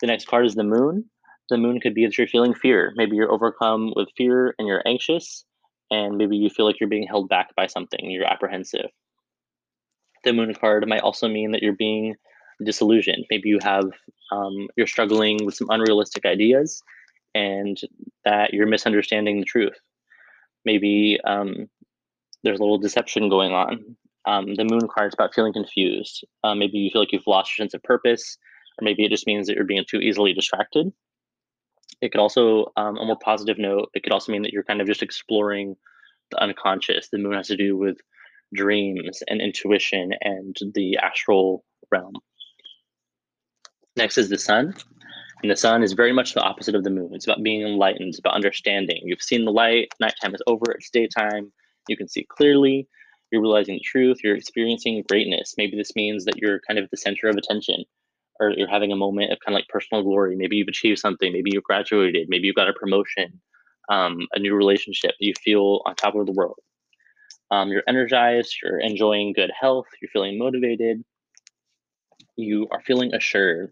The 0.00 0.08
next 0.08 0.26
card 0.26 0.46
is 0.46 0.54
the 0.54 0.64
moon 0.64 1.06
the 1.50 1.56
moon 1.56 1.80
could 1.80 1.94
be 1.94 2.04
that 2.04 2.16
you're 2.16 2.26
feeling 2.26 2.54
fear. 2.54 2.92
Maybe 2.96 3.16
you're 3.16 3.32
overcome 3.32 3.92
with 3.96 4.08
fear 4.16 4.54
and 4.58 4.66
you're 4.66 4.82
anxious, 4.86 5.44
and 5.90 6.16
maybe 6.16 6.36
you 6.36 6.50
feel 6.50 6.66
like 6.66 6.80
you're 6.80 6.88
being 6.88 7.06
held 7.06 7.28
back 7.28 7.54
by 7.54 7.66
something, 7.66 8.10
you're 8.10 8.24
apprehensive. 8.24 8.90
The 10.24 10.32
moon 10.32 10.54
card 10.54 10.88
might 10.88 11.02
also 11.02 11.28
mean 11.28 11.52
that 11.52 11.62
you're 11.62 11.74
being 11.74 12.14
disillusioned. 12.64 13.26
Maybe 13.30 13.48
you 13.48 13.58
have 13.62 13.84
um, 14.32 14.68
you're 14.76 14.86
struggling 14.86 15.44
with 15.44 15.54
some 15.54 15.68
unrealistic 15.70 16.24
ideas, 16.24 16.82
and 17.34 17.78
that 18.24 18.54
you're 18.54 18.66
misunderstanding 18.66 19.38
the 19.38 19.44
truth. 19.44 19.78
Maybe 20.64 21.18
um, 21.24 21.68
there's 22.42 22.58
a 22.58 22.62
little 22.62 22.78
deception 22.78 23.28
going 23.28 23.52
on. 23.52 23.96
Um, 24.26 24.54
the 24.54 24.64
moon 24.64 24.88
card 24.88 25.08
is 25.08 25.14
about 25.14 25.34
feeling 25.34 25.52
confused. 25.52 26.24
Uh, 26.42 26.54
maybe 26.54 26.78
you 26.78 26.90
feel 26.90 27.02
like 27.02 27.12
you've 27.12 27.26
lost 27.26 27.50
your 27.50 27.64
sense 27.64 27.74
of 27.74 27.82
purpose, 27.82 28.38
or 28.80 28.84
maybe 28.84 29.04
it 29.04 29.10
just 29.10 29.26
means 29.26 29.46
that 29.46 29.56
you're 29.56 29.64
being 29.64 29.84
too 29.86 29.98
easily 29.98 30.32
distracted. 30.32 30.90
It 32.00 32.12
could 32.12 32.20
also, 32.20 32.72
um, 32.76 32.96
a 32.96 33.04
more 33.04 33.18
positive 33.18 33.58
note, 33.58 33.90
it 33.94 34.02
could 34.02 34.12
also 34.12 34.32
mean 34.32 34.42
that 34.42 34.52
you're 34.52 34.64
kind 34.64 34.80
of 34.80 34.86
just 34.86 35.02
exploring 35.02 35.76
the 36.30 36.42
unconscious. 36.42 37.08
The 37.08 37.18
moon 37.18 37.34
has 37.34 37.48
to 37.48 37.56
do 37.56 37.76
with 37.76 37.98
dreams 38.54 39.22
and 39.28 39.40
intuition 39.40 40.12
and 40.20 40.56
the 40.74 40.96
astral 40.98 41.64
realm. 41.90 42.14
Next 43.96 44.18
is 44.18 44.28
the 44.28 44.38
sun. 44.38 44.74
And 45.42 45.50
the 45.50 45.56
sun 45.56 45.82
is 45.82 45.92
very 45.92 46.12
much 46.12 46.32
the 46.32 46.42
opposite 46.42 46.74
of 46.74 46.84
the 46.84 46.90
moon. 46.90 47.10
It's 47.12 47.26
about 47.26 47.42
being 47.42 47.62
enlightened, 47.62 48.08
it's 48.08 48.18
about 48.18 48.34
understanding. 48.34 49.00
You've 49.04 49.20
seen 49.20 49.44
the 49.44 49.52
light, 49.52 49.88
nighttime 50.00 50.34
is 50.34 50.42
over, 50.46 50.72
it's 50.72 50.88
daytime, 50.88 51.52
you 51.86 51.96
can 51.96 52.08
see 52.08 52.24
clearly, 52.30 52.88
you're 53.30 53.42
realizing 53.42 53.74
the 53.74 53.80
truth, 53.80 54.20
you're 54.24 54.36
experiencing 54.36 55.04
greatness. 55.08 55.54
Maybe 55.58 55.76
this 55.76 55.94
means 55.94 56.24
that 56.24 56.36
you're 56.38 56.60
kind 56.66 56.78
of 56.78 56.88
the 56.90 56.96
center 56.96 57.28
of 57.28 57.36
attention 57.36 57.84
or 58.40 58.50
you're 58.50 58.68
having 58.68 58.92
a 58.92 58.96
moment 58.96 59.32
of 59.32 59.38
kind 59.44 59.54
of 59.54 59.60
like 59.60 59.68
personal 59.68 60.02
glory. 60.02 60.36
Maybe 60.36 60.56
you've 60.56 60.68
achieved 60.68 60.98
something. 60.98 61.32
Maybe 61.32 61.50
you 61.52 61.60
graduated. 61.60 62.28
Maybe 62.28 62.46
you 62.46 62.54
got 62.54 62.68
a 62.68 62.72
promotion, 62.72 63.40
um, 63.88 64.26
a 64.32 64.38
new 64.38 64.54
relationship. 64.54 65.12
You 65.20 65.32
feel 65.42 65.82
on 65.86 65.94
top 65.94 66.14
of 66.14 66.26
the 66.26 66.32
world. 66.32 66.58
Um, 67.50 67.68
you're 67.68 67.84
energized. 67.86 68.56
You're 68.62 68.80
enjoying 68.80 69.32
good 69.32 69.52
health. 69.58 69.86
You're 70.00 70.10
feeling 70.10 70.38
motivated. 70.38 71.04
You 72.36 72.66
are 72.72 72.80
feeling 72.82 73.14
assured. 73.14 73.70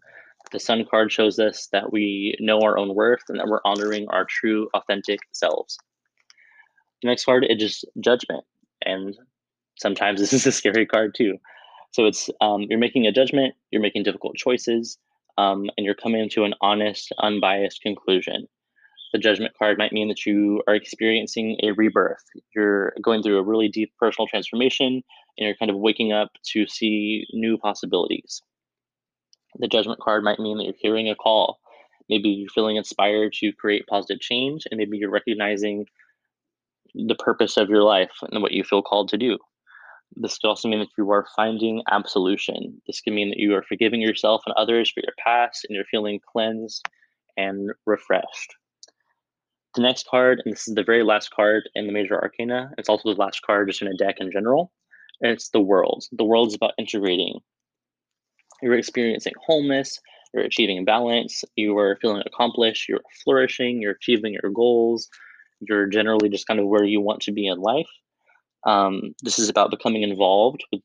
The 0.52 0.60
Sun 0.60 0.84
card 0.90 1.10
shows 1.10 1.38
us 1.38 1.68
that 1.72 1.92
we 1.92 2.36
know 2.38 2.60
our 2.60 2.76
own 2.76 2.94
worth 2.94 3.22
and 3.28 3.38
that 3.38 3.48
we're 3.48 3.62
honoring 3.64 4.06
our 4.08 4.26
true, 4.28 4.68
authentic 4.74 5.20
selves. 5.32 5.78
The 7.00 7.08
next 7.08 7.24
card 7.24 7.46
is 7.48 7.58
just 7.58 7.84
judgment. 8.00 8.44
And 8.84 9.16
sometimes 9.78 10.20
this 10.20 10.32
is 10.32 10.46
a 10.46 10.52
scary 10.52 10.86
card 10.86 11.14
too. 11.16 11.38
So 11.92 12.06
it's 12.06 12.30
um, 12.40 12.62
you're 12.62 12.78
making 12.78 13.06
a 13.06 13.12
judgment, 13.12 13.54
you're 13.70 13.82
making 13.82 14.02
difficult 14.02 14.36
choices, 14.36 14.98
um, 15.38 15.70
and 15.76 15.84
you're 15.84 15.94
coming 15.94 16.28
to 16.30 16.44
an 16.44 16.54
honest, 16.60 17.12
unbiased 17.18 17.82
conclusion. 17.82 18.48
The 19.12 19.18
judgment 19.18 19.52
card 19.58 19.76
might 19.76 19.92
mean 19.92 20.08
that 20.08 20.24
you 20.24 20.62
are 20.66 20.74
experiencing 20.74 21.58
a 21.62 21.72
rebirth. 21.72 22.24
You're 22.54 22.94
going 23.02 23.22
through 23.22 23.38
a 23.38 23.42
really 23.42 23.68
deep 23.68 23.92
personal 23.98 24.26
transformation, 24.26 24.86
and 24.86 25.46
you're 25.46 25.54
kind 25.56 25.70
of 25.70 25.76
waking 25.76 26.12
up 26.12 26.30
to 26.52 26.66
see 26.66 27.26
new 27.34 27.58
possibilities. 27.58 28.40
The 29.58 29.68
judgment 29.68 30.00
card 30.00 30.24
might 30.24 30.38
mean 30.38 30.56
that 30.56 30.64
you're 30.64 30.74
hearing 30.78 31.10
a 31.10 31.14
call. 31.14 31.58
Maybe 32.08 32.30
you're 32.30 32.48
feeling 32.48 32.76
inspired 32.76 33.34
to 33.34 33.52
create 33.52 33.86
positive 33.86 34.20
change, 34.20 34.64
and 34.70 34.78
maybe 34.78 34.96
you're 34.96 35.10
recognizing 35.10 35.84
the 36.94 37.14
purpose 37.16 37.58
of 37.58 37.68
your 37.68 37.82
life 37.82 38.12
and 38.30 38.42
what 38.42 38.52
you 38.52 38.64
feel 38.64 38.82
called 38.82 39.10
to 39.10 39.18
do. 39.18 39.38
This 40.16 40.38
could 40.38 40.48
also 40.48 40.68
mean 40.68 40.80
that 40.80 40.88
you 40.98 41.10
are 41.10 41.26
finding 41.34 41.82
absolution. 41.90 42.80
This 42.86 43.00
could 43.00 43.12
mean 43.12 43.30
that 43.30 43.38
you 43.38 43.54
are 43.54 43.62
forgiving 43.62 44.00
yourself 44.00 44.42
and 44.46 44.54
others 44.56 44.90
for 44.90 45.00
your 45.02 45.14
past 45.18 45.64
and 45.64 45.74
you're 45.74 45.84
feeling 45.84 46.20
cleansed 46.32 46.86
and 47.36 47.70
refreshed. 47.86 48.54
The 49.74 49.82
next 49.82 50.06
card, 50.06 50.42
and 50.44 50.52
this 50.52 50.68
is 50.68 50.74
the 50.74 50.84
very 50.84 51.02
last 51.02 51.30
card 51.30 51.68
in 51.74 51.86
the 51.86 51.92
major 51.92 52.20
arcana, 52.20 52.72
it's 52.76 52.90
also 52.90 53.14
the 53.14 53.20
last 53.20 53.40
card 53.42 53.68
just 53.68 53.80
in 53.80 53.88
a 53.88 53.96
deck 53.96 54.16
in 54.18 54.30
general, 54.30 54.70
and 55.22 55.32
it's 55.32 55.48
the 55.48 55.60
world. 55.60 56.04
The 56.12 56.24
world 56.24 56.48
is 56.48 56.54
about 56.54 56.74
integrating. 56.78 57.40
You're 58.60 58.74
experiencing 58.74 59.32
wholeness, 59.44 59.98
you're 60.34 60.44
achieving 60.44 60.84
balance, 60.84 61.42
you 61.56 61.76
are 61.78 61.98
feeling 62.02 62.22
accomplished, 62.26 62.86
you're 62.86 63.00
flourishing, 63.24 63.80
you're 63.80 63.92
achieving 63.92 64.34
your 64.34 64.52
goals, 64.52 65.08
you're 65.60 65.86
generally 65.86 66.28
just 66.28 66.46
kind 66.46 66.60
of 66.60 66.66
where 66.66 66.84
you 66.84 67.00
want 67.00 67.22
to 67.22 67.32
be 67.32 67.46
in 67.46 67.58
life. 67.58 67.88
Um, 68.64 69.14
this 69.22 69.38
is 69.38 69.48
about 69.48 69.70
becoming 69.70 70.02
involved 70.02 70.64
with 70.72 70.82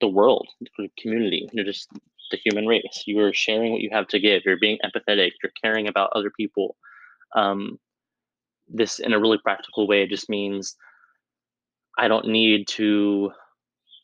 the 0.00 0.08
world, 0.08 0.48
the 0.78 0.88
community, 0.98 1.48
you're 1.52 1.64
just 1.64 1.88
the 2.30 2.38
human 2.44 2.66
race. 2.66 3.04
You 3.06 3.20
are 3.20 3.32
sharing 3.32 3.72
what 3.72 3.80
you 3.80 3.90
have 3.92 4.08
to 4.08 4.20
give. 4.20 4.42
You're 4.44 4.58
being 4.58 4.78
empathetic. 4.84 5.32
You're 5.42 5.52
caring 5.62 5.88
about 5.88 6.10
other 6.14 6.30
people. 6.30 6.76
Um, 7.34 7.78
this, 8.68 8.98
in 8.98 9.12
a 9.12 9.20
really 9.20 9.38
practical 9.38 9.86
way, 9.86 10.06
just 10.06 10.28
means 10.28 10.76
I 11.98 12.08
don't 12.08 12.28
need 12.28 12.68
to 12.68 13.32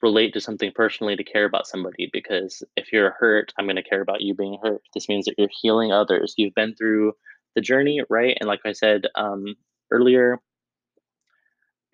relate 0.03 0.35
to 0.35 0.41
something 0.41 0.73
personally 0.75 1.17
to 1.17 1.25
care 1.25 1.45
about 1.45 1.67
somebody 1.67 2.11
because 2.13 2.63
if 2.77 2.93
you're 2.93 3.15
hurt, 3.19 3.53
I'm 3.59 3.67
going 3.67 3.77
to 3.77 3.83
care 3.83 4.01
about 4.01 4.21
you 4.21 4.35
being 4.35 4.59
hurt. 4.63 4.83
This 4.95 5.09
means 5.09 5.25
that 5.25 5.35
you're 5.39 5.49
healing 5.63 5.93
others. 5.93 6.35
You've 6.37 6.55
been 6.55 6.75
through 6.75 7.13
the 7.55 7.61
journey, 7.61 8.03
right? 8.11 8.37
And 8.41 8.49
like 8.49 8.61
I 8.65 8.73
said 8.73 9.07
um, 9.15 9.55
earlier, 9.91 10.39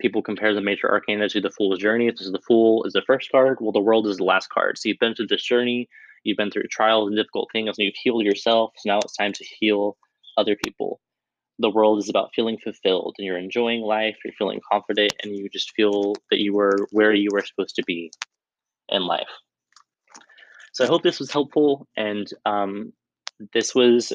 people 0.03 0.21
compare 0.21 0.53
the 0.53 0.61
major 0.61 0.91
arcana 0.91 1.29
to 1.29 1.39
the 1.39 1.49
fool's 1.49 1.79
journey. 1.79 2.11
This 2.11 2.27
is 2.27 2.33
the 2.33 2.41
fool 2.45 2.83
is 2.83 2.91
the 2.91 3.01
first 3.07 3.31
card. 3.31 3.57
Well, 3.61 3.71
the 3.71 3.79
world 3.79 4.05
is 4.05 4.17
the 4.17 4.25
last 4.25 4.49
card. 4.49 4.77
So 4.77 4.89
you've 4.89 4.99
been 4.99 5.15
through 5.15 5.27
this 5.27 5.41
journey. 5.41 5.87
You've 6.25 6.37
been 6.37 6.51
through 6.51 6.63
trials 6.63 7.07
and 7.07 7.15
difficult 7.15 7.49
things, 7.53 7.77
and 7.77 7.85
you've 7.85 7.95
healed 7.95 8.23
yourself. 8.23 8.73
So 8.77 8.89
now 8.89 8.99
it's 8.99 9.15
time 9.15 9.31
to 9.31 9.45
heal 9.45 9.97
other 10.37 10.57
people. 10.57 10.99
The 11.59 11.69
world 11.69 11.99
is 11.99 12.09
about 12.09 12.31
feeling 12.35 12.57
fulfilled, 12.57 13.15
and 13.17 13.25
you're 13.25 13.37
enjoying 13.37 13.81
life. 13.81 14.17
You're 14.25 14.33
feeling 14.33 14.59
confident, 14.69 15.13
and 15.23 15.35
you 15.35 15.47
just 15.49 15.71
feel 15.71 16.15
that 16.29 16.39
you 16.39 16.53
were 16.53 16.85
where 16.91 17.13
you 17.13 17.29
were 17.31 17.41
supposed 17.41 17.75
to 17.77 17.83
be 17.83 18.11
in 18.89 19.03
life. 19.03 19.29
So 20.73 20.83
I 20.83 20.87
hope 20.87 21.03
this 21.03 21.19
was 21.19 21.31
helpful, 21.31 21.87
and 21.95 22.27
um, 22.45 22.91
this 23.53 23.73
was 23.73 24.11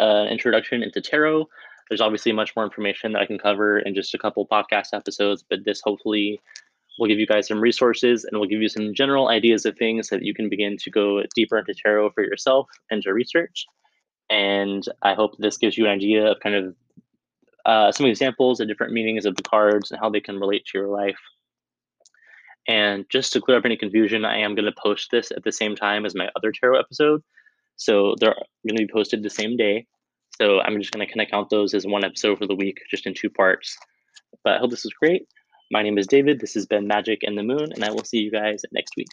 an 0.00 0.26
introduction 0.26 0.82
into 0.82 1.00
tarot. 1.00 1.46
There's 1.88 2.00
obviously 2.00 2.32
much 2.32 2.54
more 2.54 2.64
information 2.64 3.12
that 3.12 3.22
I 3.22 3.26
can 3.26 3.38
cover 3.38 3.78
in 3.78 3.94
just 3.94 4.14
a 4.14 4.18
couple 4.18 4.46
podcast 4.46 4.88
episodes, 4.92 5.44
but 5.48 5.64
this 5.64 5.80
hopefully 5.82 6.40
will 6.98 7.08
give 7.08 7.18
you 7.18 7.26
guys 7.26 7.46
some 7.46 7.60
resources 7.60 8.24
and 8.24 8.38
will 8.38 8.46
give 8.46 8.60
you 8.60 8.68
some 8.68 8.94
general 8.94 9.28
ideas 9.28 9.64
of 9.64 9.76
things 9.76 10.08
that 10.08 10.22
you 10.22 10.34
can 10.34 10.48
begin 10.48 10.76
to 10.78 10.90
go 10.90 11.22
deeper 11.34 11.58
into 11.58 11.74
tarot 11.74 12.10
for 12.10 12.24
yourself 12.24 12.68
and 12.90 13.02
to 13.02 13.12
research. 13.12 13.66
And 14.28 14.84
I 15.02 15.14
hope 15.14 15.36
this 15.38 15.56
gives 15.56 15.78
you 15.78 15.86
an 15.86 15.92
idea 15.92 16.32
of 16.32 16.40
kind 16.40 16.54
of 16.54 16.76
uh, 17.64 17.92
some 17.92 18.06
examples 18.06 18.60
of 18.60 18.68
different 18.68 18.92
meanings 18.92 19.24
of 19.24 19.36
the 19.36 19.42
cards 19.42 19.90
and 19.90 20.00
how 20.00 20.10
they 20.10 20.20
can 20.20 20.38
relate 20.38 20.66
to 20.66 20.78
your 20.78 20.88
life. 20.88 21.18
And 22.66 23.06
just 23.10 23.32
to 23.32 23.40
clear 23.40 23.56
up 23.56 23.64
any 23.64 23.76
confusion, 23.76 24.24
I 24.24 24.38
am 24.38 24.54
going 24.54 24.66
to 24.66 24.72
post 24.72 25.10
this 25.10 25.30
at 25.30 25.44
the 25.44 25.52
same 25.52 25.74
time 25.74 26.04
as 26.04 26.14
my 26.14 26.28
other 26.36 26.52
tarot 26.52 26.78
episode. 26.78 27.22
So 27.76 28.14
they're 28.18 28.34
going 28.66 28.76
to 28.76 28.86
be 28.86 28.92
posted 28.92 29.22
the 29.22 29.30
same 29.30 29.56
day. 29.56 29.86
So 30.40 30.60
I'm 30.60 30.78
just 30.78 30.92
going 30.92 31.04
to 31.04 31.12
kind 31.12 31.26
of 31.26 31.30
count 31.30 31.50
those 31.50 31.74
as 31.74 31.84
one 31.84 32.04
episode 32.04 32.38
for 32.38 32.46
the 32.46 32.54
week, 32.54 32.78
just 32.88 33.06
in 33.06 33.14
two 33.14 33.28
parts. 33.28 33.76
But 34.44 34.54
I 34.54 34.58
hope 34.58 34.70
this 34.70 34.84
was 34.84 34.92
great. 34.92 35.26
My 35.72 35.82
name 35.82 35.98
is 35.98 36.06
David. 36.06 36.38
This 36.38 36.54
has 36.54 36.64
been 36.64 36.86
Magic 36.86 37.20
and 37.24 37.36
the 37.36 37.42
Moon, 37.42 37.72
and 37.72 37.84
I 37.84 37.90
will 37.90 38.04
see 38.04 38.18
you 38.18 38.30
guys 38.30 38.62
next 38.70 38.92
week. 38.96 39.08